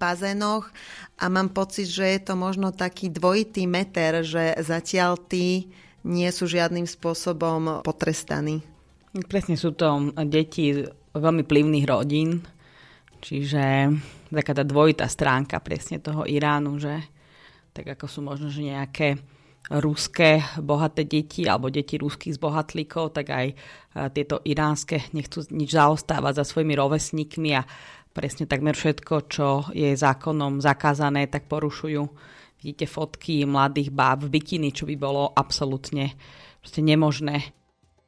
[0.00, 0.72] bazénoch.
[1.20, 5.68] A mám pocit, že je to možno taký dvojitý meter, že zatiaľ tí
[6.08, 8.64] nie sú žiadnym spôsobom potrestaní.
[9.28, 12.40] Presne sú to deti veľmi plivných rodín,
[13.22, 13.94] čiže
[14.34, 16.98] taká tá dvojitá stránka presne toho Iránu, že
[17.70, 19.16] tak ako sú možno že nejaké
[19.78, 23.46] ruské bohaté deti alebo deti ruských zbohatlíkov, tak aj
[24.10, 27.62] tieto iránske nechcú nič zaostávať za svojimi rovesníkmi a
[28.10, 32.02] presne takmer všetko, čo je zákonom zakázané, tak porušujú.
[32.58, 36.12] Vidíte fotky mladých báb v bikini, čo by bolo absolútne
[36.66, 37.54] nemožné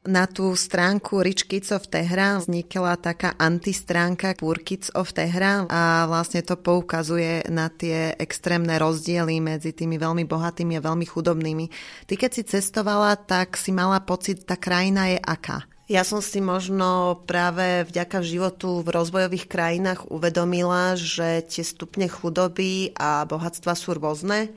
[0.04, 6.04] na tú stránku Rich Kids of Tehran vznikla taká antistránka Poor Kids of Tehran a
[6.04, 11.66] vlastne to poukazuje na tie extrémne rozdiely medzi tými veľmi bohatými a veľmi chudobnými.
[12.04, 15.64] Ty keď si cestovala, tak si mala pocit, tá krajina je aká?
[15.84, 22.96] Ja som si možno práve vďaka životu v rozvojových krajinách uvedomila, že tie stupne chudoby
[22.96, 24.48] a bohatstva sú rôzne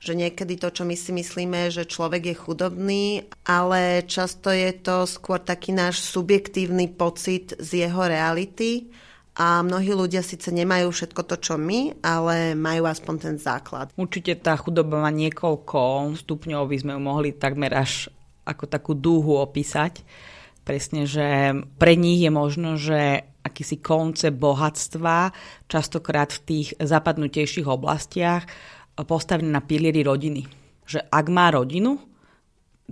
[0.00, 3.04] že niekedy to, čo my si myslíme, že človek je chudobný,
[3.46, 8.88] ale často je to skôr taký náš subjektívny pocit z jeho reality
[9.34, 13.90] a mnohí ľudia síce nemajú všetko to, čo my, ale majú aspoň ten základ.
[13.98, 18.14] Určite tá chudoba má niekoľko stupňov, by sme ju mohli takmer až
[18.46, 20.06] ako takú dúhu opísať.
[20.62, 25.34] Presne, že pre nich je možno, že akýsi koncept bohatstva,
[25.68, 28.48] častokrát v tých zapadnutejších oblastiach,
[29.02, 30.46] postavený na pilieri rodiny.
[30.86, 31.98] Že ak má rodinu,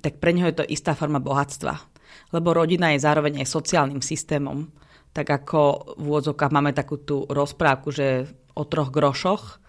[0.03, 1.78] tak pre neho je to istá forma bohatstva.
[2.34, 4.66] Lebo rodina je zároveň aj sociálnym systémom.
[5.14, 8.26] Tak ako v úvodzovkách máme takú tú rozprávku, že
[8.59, 9.62] o troch grošoch,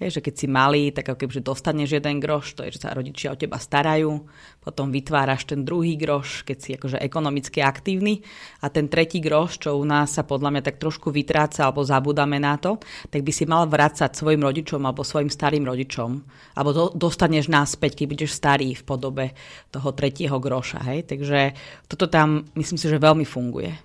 [0.00, 2.96] Hej, že keď si malý, tak ako kebyže dostaneš jeden groš, to je, že sa
[2.96, 4.24] rodičia o teba starajú,
[4.64, 8.24] potom vytváraš ten druhý groš, keď si akože ekonomicky aktívny
[8.64, 12.40] a ten tretí groš, čo u nás sa podľa mňa tak trošku vytráca alebo zabudáme
[12.40, 12.80] na to,
[13.12, 16.10] tak by si mal vrácať svojim rodičom alebo svojim starým rodičom.
[16.56, 19.36] Alebo do, dostaneš naspäť, keď budeš starý v podobe
[19.68, 20.80] toho tretieho groša.
[20.80, 21.12] Hej?
[21.12, 21.52] Takže
[21.92, 23.76] toto tam myslím si, že veľmi funguje.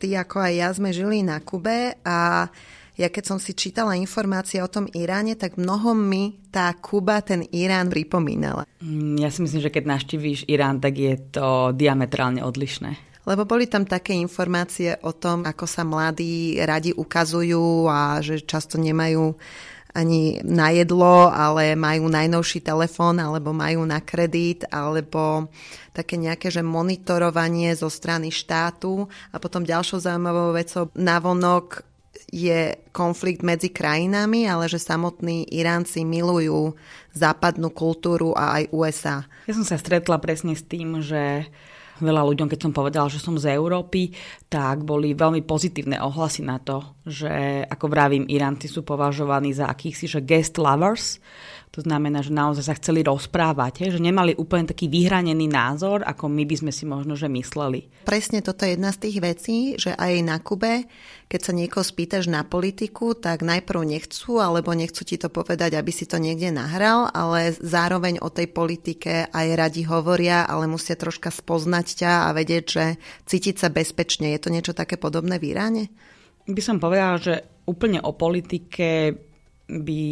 [0.00, 2.48] Ty ako aj ja sme žili na Kube a
[2.94, 7.42] ja keď som si čítala informácie o tom Iráne, tak mnoho mi tá Kuba ten
[7.50, 8.70] Irán pripomínala.
[8.78, 12.94] Mm, ja si myslím, že keď naštívíš Irán, tak je to diametrálne odlišné.
[13.24, 18.76] Lebo boli tam také informácie o tom, ako sa mladí radi ukazujú a že často
[18.76, 19.32] nemajú
[19.94, 25.46] ani na jedlo, ale majú najnovší telefón, alebo majú na kredit, alebo
[25.94, 29.06] také nejaké, že monitorovanie zo strany štátu.
[29.30, 31.93] A potom ďalšou zaujímavou vecou navonok
[32.34, 36.74] je konflikt medzi krajinami, ale že samotní Iránci milujú
[37.14, 39.16] západnú kultúru a aj USA.
[39.46, 41.46] Ja som sa stretla presne s tým, že
[42.02, 44.10] veľa ľuďom, keď som povedala, že som z Európy,
[44.50, 50.10] tak boli veľmi pozitívne ohlasy na to, že ako vravím, Iránci sú považovaní za akýchsi
[50.10, 51.22] že guest lovers,
[51.74, 56.46] to znamená, že naozaj sa chceli rozprávať, že nemali úplne taký vyhranený názor, ako my
[56.46, 57.90] by sme si možno že mysleli.
[58.06, 60.86] Presne toto je jedna z tých vecí, že aj na Kube,
[61.26, 65.90] keď sa niekoho spýtaš na politiku, tak najprv nechcú, alebo nechcú ti to povedať, aby
[65.90, 71.34] si to niekde nahral, ale zároveň o tej politike aj radi hovoria, ale musia troška
[71.34, 72.84] spoznať ťa a vedieť, že
[73.26, 74.30] cítiť sa bezpečne.
[74.30, 75.90] Je to niečo také podobné v Iráne?
[76.46, 77.34] By som povedala, že
[77.66, 79.18] úplne o politike
[79.64, 80.04] by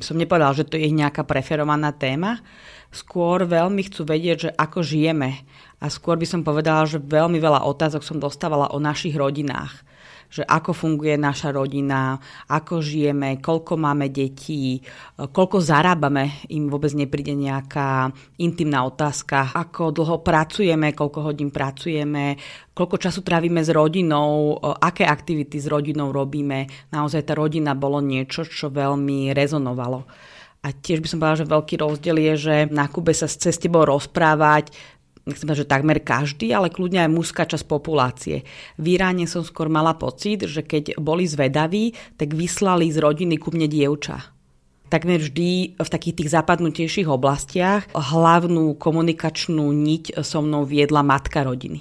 [0.00, 2.40] som nepovedala, že to je nejaká preferovaná téma.
[2.88, 5.44] Skôr veľmi chcú vedieť, že ako žijeme.
[5.82, 9.84] A skôr by som povedala, že veľmi veľa otázok som dostávala o našich rodinách
[10.32, 12.16] že ako funguje naša rodina,
[12.48, 14.80] ako žijeme, koľko máme detí,
[15.20, 18.08] koľko zarábame, im vôbec nepríde nejaká
[18.40, 22.40] intimná otázka, ako dlho pracujeme, koľko hodín pracujeme,
[22.72, 26.64] koľko času trávime s rodinou, aké aktivity s rodinou robíme.
[26.88, 30.08] Naozaj tá rodina bolo niečo, čo veľmi rezonovalo.
[30.62, 33.82] A tiež by som povedala, že veľký rozdiel je, že na Kube sa cez tebou
[33.82, 34.70] rozprávať,
[35.26, 38.42] nechcem povedať, že takmer každý, ale kľudne aj mužská časť populácie.
[38.78, 43.54] V Iráne som skôr mala pocit, že keď boli zvedaví, tak vyslali z rodiny ku
[43.54, 44.34] mne dievča.
[44.92, 51.80] Takmer vždy v takých tých zapadnutejších oblastiach hlavnú komunikačnú niť so mnou viedla matka rodiny.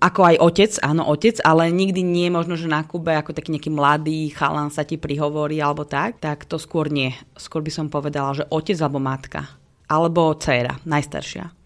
[0.00, 3.68] Ako aj otec, áno, otec, ale nikdy nie možno, že na Kube ako taký nejaký
[3.68, 7.12] mladý chalan sa ti prihovorí alebo tak, tak to skôr nie.
[7.36, 9.44] Skôr by som povedala, že otec alebo matka.
[9.88, 11.59] Alebo dcéra, najstaršia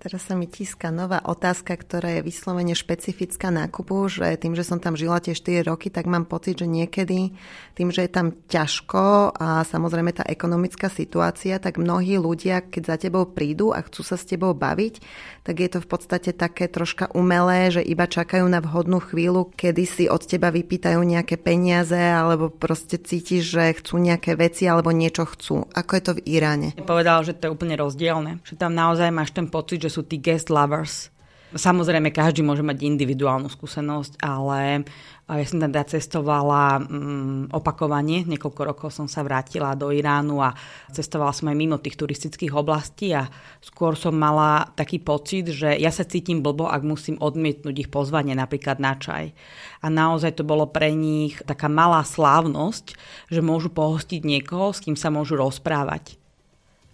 [0.00, 4.64] Teraz sa mi tíska nová otázka, ktorá je vyslovene špecifická na Kubu, že tým, že
[4.64, 7.36] som tam žila tie 4 roky, tak mám pocit, že niekedy
[7.76, 12.96] tým, že je tam ťažko a samozrejme tá ekonomická situácia, tak mnohí ľudia, keď za
[12.96, 15.04] tebou prídu a chcú sa s tebou baviť,
[15.44, 19.84] tak je to v podstate také troška umelé, že iba čakajú na vhodnú chvíľu, kedy
[19.84, 25.28] si od teba vypýtajú nejaké peniaze alebo proste cítiš, že chcú nejaké veci alebo niečo
[25.28, 25.68] chcú.
[25.76, 26.72] Ako je to v Iráne?
[26.88, 28.40] Povedal, že to je úplne rozdielne.
[28.48, 31.10] Že tam naozaj máš ten pocit, že sú tí guest lovers.
[31.50, 34.86] Samozrejme, každý môže mať individuálnu skúsenosť, ale
[35.26, 40.54] ja som teda cestovala um, opakovane, niekoľko rokov som sa vrátila do Iránu a
[40.94, 43.26] cestovala som aj mimo tých turistických oblastí a
[43.58, 48.38] skôr som mala taký pocit, že ja sa cítim blbo, ak musím odmietnúť ich pozvanie
[48.38, 49.34] napríklad na čaj.
[49.82, 52.94] A naozaj to bolo pre nich taká malá slávnosť,
[53.26, 56.19] že môžu pohostiť niekoho, s kým sa môžu rozprávať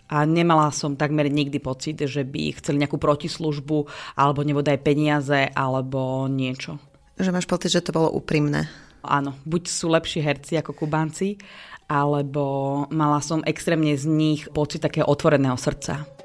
[0.07, 6.31] a nemala som takmer nikdy pocit, že by chceli nejakú protislužbu alebo nebodaj peniaze alebo
[6.31, 6.79] niečo.
[7.19, 8.71] Že máš pocit, že to bolo úprimné.
[9.07, 11.39] Áno, buď sú lepší herci ako Kubanci,
[11.87, 16.16] alebo mala som extrémne z nich pocit takého otvoreného srdca.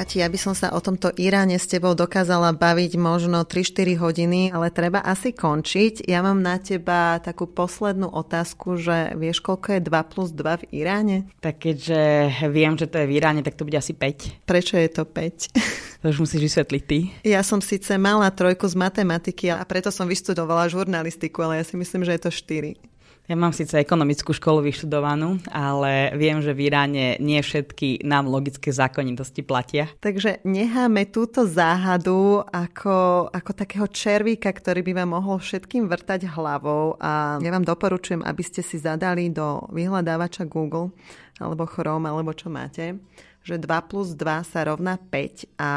[0.00, 4.48] Kati, ja by som sa o tomto Iráne s tebou dokázala baviť možno 3-4 hodiny,
[4.48, 6.08] ale treba asi končiť.
[6.08, 10.64] Ja mám na teba takú poslednú otázku, že vieš, koľko je 2 plus 2 v
[10.72, 11.28] Iráne?
[11.44, 14.48] Tak keďže viem, že to je v Iráne, tak to bude asi 5.
[14.48, 15.52] Prečo je to 5?
[16.00, 17.12] To už musíš vysvetliť ty.
[17.20, 21.76] Ja som síce mala trojku z matematiky a preto som vyštudovala žurnalistiku, ale ja si
[21.76, 22.89] myslím, že je to 4.
[23.30, 28.74] Ja mám síce ekonomickú školu vyštudovanú, ale viem, že v Iráne nie všetky nám logické
[28.74, 29.86] zákonitosti platia.
[30.02, 36.98] Takže necháme túto záhadu ako, ako takého červíka, ktorý by vám mohol všetkým vrtať hlavou
[36.98, 40.90] a ja vám doporučujem, aby ste si zadali do vyhľadávača Google
[41.38, 42.98] alebo Chrome, alebo čo máte,
[43.46, 45.70] že 2 plus 2 sa rovná 5 a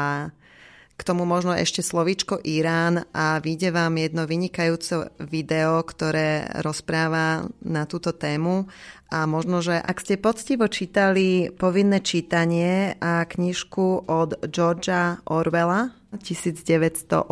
[0.94, 7.82] k tomu možno ešte slovíčko Irán a vyjde vám jedno vynikajúce video, ktoré rozpráva na
[7.90, 8.70] túto tému
[9.10, 17.26] a možno, že ak ste poctivo čítali povinné čítanie a knižku od Georgia Orwella 1984,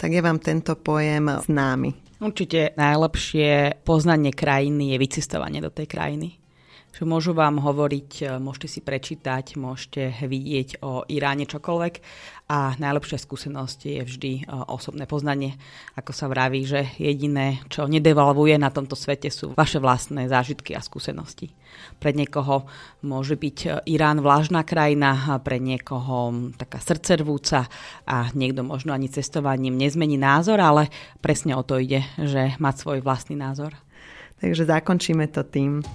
[0.00, 1.92] tak je vám tento pojem známy.
[2.18, 6.37] Určite najlepšie poznanie krajiny je vycestovanie do tej krajiny
[6.98, 11.94] že môžu vám hovoriť, e, môžete si prečítať, môžete vidieť o Iráne čokoľvek
[12.50, 15.54] a najlepšia skúsenosť je vždy e, osobné poznanie.
[15.94, 20.82] Ako sa vraví, že jediné, čo nedevalvuje na tomto svete sú vaše vlastné zážitky a
[20.82, 21.54] skúsenosti.
[22.02, 22.66] Pre niekoho
[23.06, 27.70] môže byť e, Irán vlážna krajina, pre niekoho taká srdcervúca
[28.10, 30.90] a niekto možno ani cestovaním nezmení názor, ale
[31.22, 33.78] presne o to ide, že mať svoj vlastný názor.
[34.42, 35.86] Takže zakončíme to tým.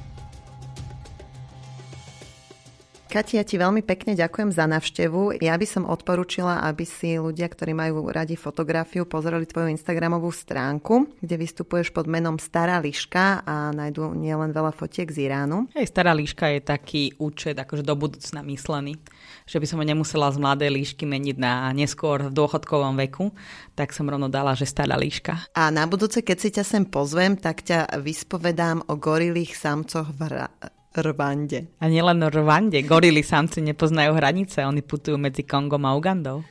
[3.14, 5.38] Kati, ja ti veľmi pekne ďakujem za navštevu.
[5.38, 11.22] Ja by som odporúčila, aby si ľudia, ktorí majú radi fotografiu, pozreli tvoju Instagramovú stránku,
[11.22, 15.70] kde vystupuješ pod menom Stará liška a nájdú nielen veľa fotiek z Iránu.
[15.78, 18.98] Hej, Stará liška je taký účet akože do budúcna myslený,
[19.46, 23.30] že by som ho nemusela z mladej líšky meniť na neskôr v dôchodkovom veku,
[23.78, 25.38] tak som rovno dala, že Stará líška.
[25.54, 30.50] A na budúce, keď si ťa sem pozvem, tak ťa vyspovedám o gorilých samcoch v
[30.94, 31.74] Rwande.
[31.82, 32.80] A nielen Rwande.
[32.86, 36.46] Gorily samci nepoznajú hranice, oni putujú medzi Kongom a Ugandou.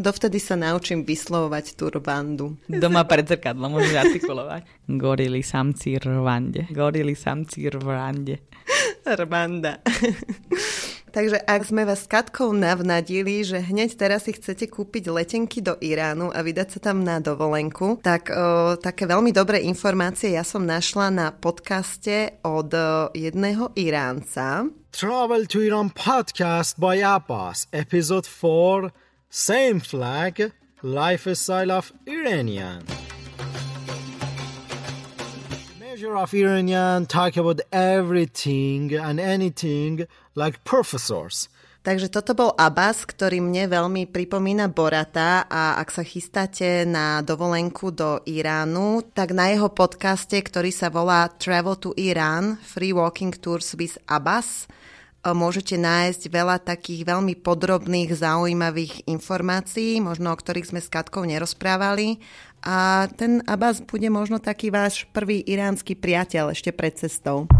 [0.00, 2.56] Dovtedy sa naučím vyslovovať tú Rwandu.
[2.66, 4.64] Doma pred zrkadlom môžeš artikulovať.
[4.88, 6.66] Gorily samci Rwande.
[6.72, 8.40] Gorily samci Rwande.
[9.04, 9.84] Rwanda.
[11.12, 15.76] Takže ak sme vás s Katkou navnadili, že hneď teraz si chcete kúpiť letenky do
[15.76, 20.64] Iránu a vydať sa tam na dovolenku, tak o, také veľmi dobré informácie ja som
[20.64, 22.72] našla na podcaste od
[23.12, 24.72] jedného Iránca.
[24.88, 28.88] Travel to Iran podcast by Abbas, episode 4,
[29.28, 32.88] Same flag, lifestyle of Iranian.
[35.76, 41.48] Measure of Iranian talk about everything and anything like professors.
[41.82, 47.90] Takže toto bol Abbas, ktorý mne veľmi pripomína Borata a ak sa chystáte na dovolenku
[47.90, 53.74] do Iránu, tak na jeho podcaste, ktorý sa volá Travel to Iran, Free Walking Tours
[53.74, 54.70] with Abbas,
[55.26, 62.22] môžete nájsť veľa takých veľmi podrobných, zaujímavých informácií, možno o ktorých sme s Katkou nerozprávali.
[62.62, 67.50] A ten Abbas bude možno taký váš prvý iránsky priateľ ešte pred cestou.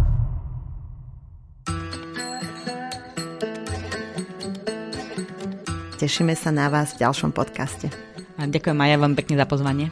[6.02, 7.86] Tešíme sa na vás v ďalšom podcaste.
[8.34, 9.86] A ďakujem aj ja vám pekne za pozvanie.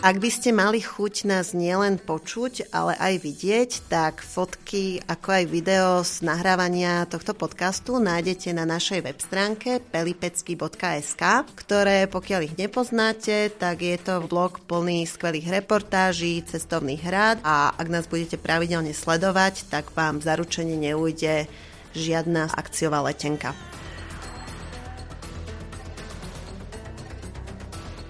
[0.00, 5.44] Ak by ste mali chuť nás nielen počuť, ale aj vidieť, tak fotky ako aj
[5.52, 11.22] video z nahrávania tohto podcastu nájdete na našej web stránke pelipecky.sk,
[11.60, 17.92] ktoré pokiaľ ich nepoznáte, tak je to blog plný skvelých reportáží, cestovných rád a ak
[17.92, 23.56] nás budete pravidelne sledovať, tak vám zaručene neujde žiadna akciová letenka.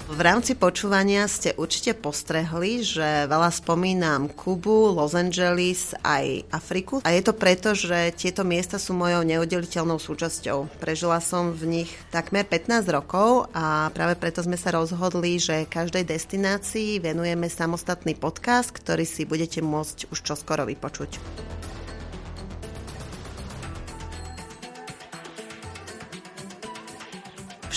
[0.09, 7.05] V rámci počúvania ste určite postrehli, že veľa spomínam Kubu, Los Angeles aj Afriku.
[7.05, 10.81] A je to preto, že tieto miesta sú mojou neoddeliteľnou súčasťou.
[10.81, 16.09] Prežila som v nich takmer 15 rokov a práve preto sme sa rozhodli, že každej
[16.09, 21.21] destinácii venujeme samostatný podcast, ktorý si budete môcť už čoskoro vypočuť.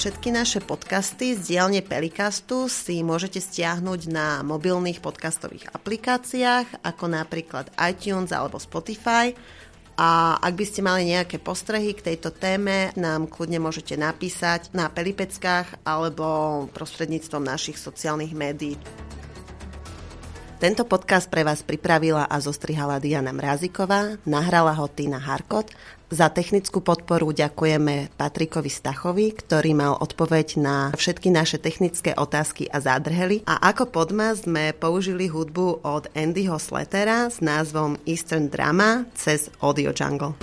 [0.02, 7.70] Všetky naše podcasty z dielne Pelikastu si môžete stiahnuť na mobilných podcastových aplikáciách, ako napríklad
[7.78, 9.30] iTunes alebo Spotify.
[10.02, 14.90] A ak by ste mali nejaké postrehy k tejto téme, nám kľudne môžete napísať na
[14.90, 18.82] Pelipeckách alebo prostredníctvom našich sociálnych médií.
[20.62, 25.74] Tento podcast pre vás pripravila a zostrihala Diana Mráziková, nahrala ho Tina Harkot
[26.14, 32.78] za technickú podporu ďakujeme Patrikovi Stachovi, ktorý mal odpoveď na všetky naše technické otázky a
[32.78, 33.42] zádrhely.
[33.50, 39.96] A ako podmaz sme použili hudbu od Andyho Sletera s názvom Eastern Drama cez Audio
[39.96, 40.38] Jungle.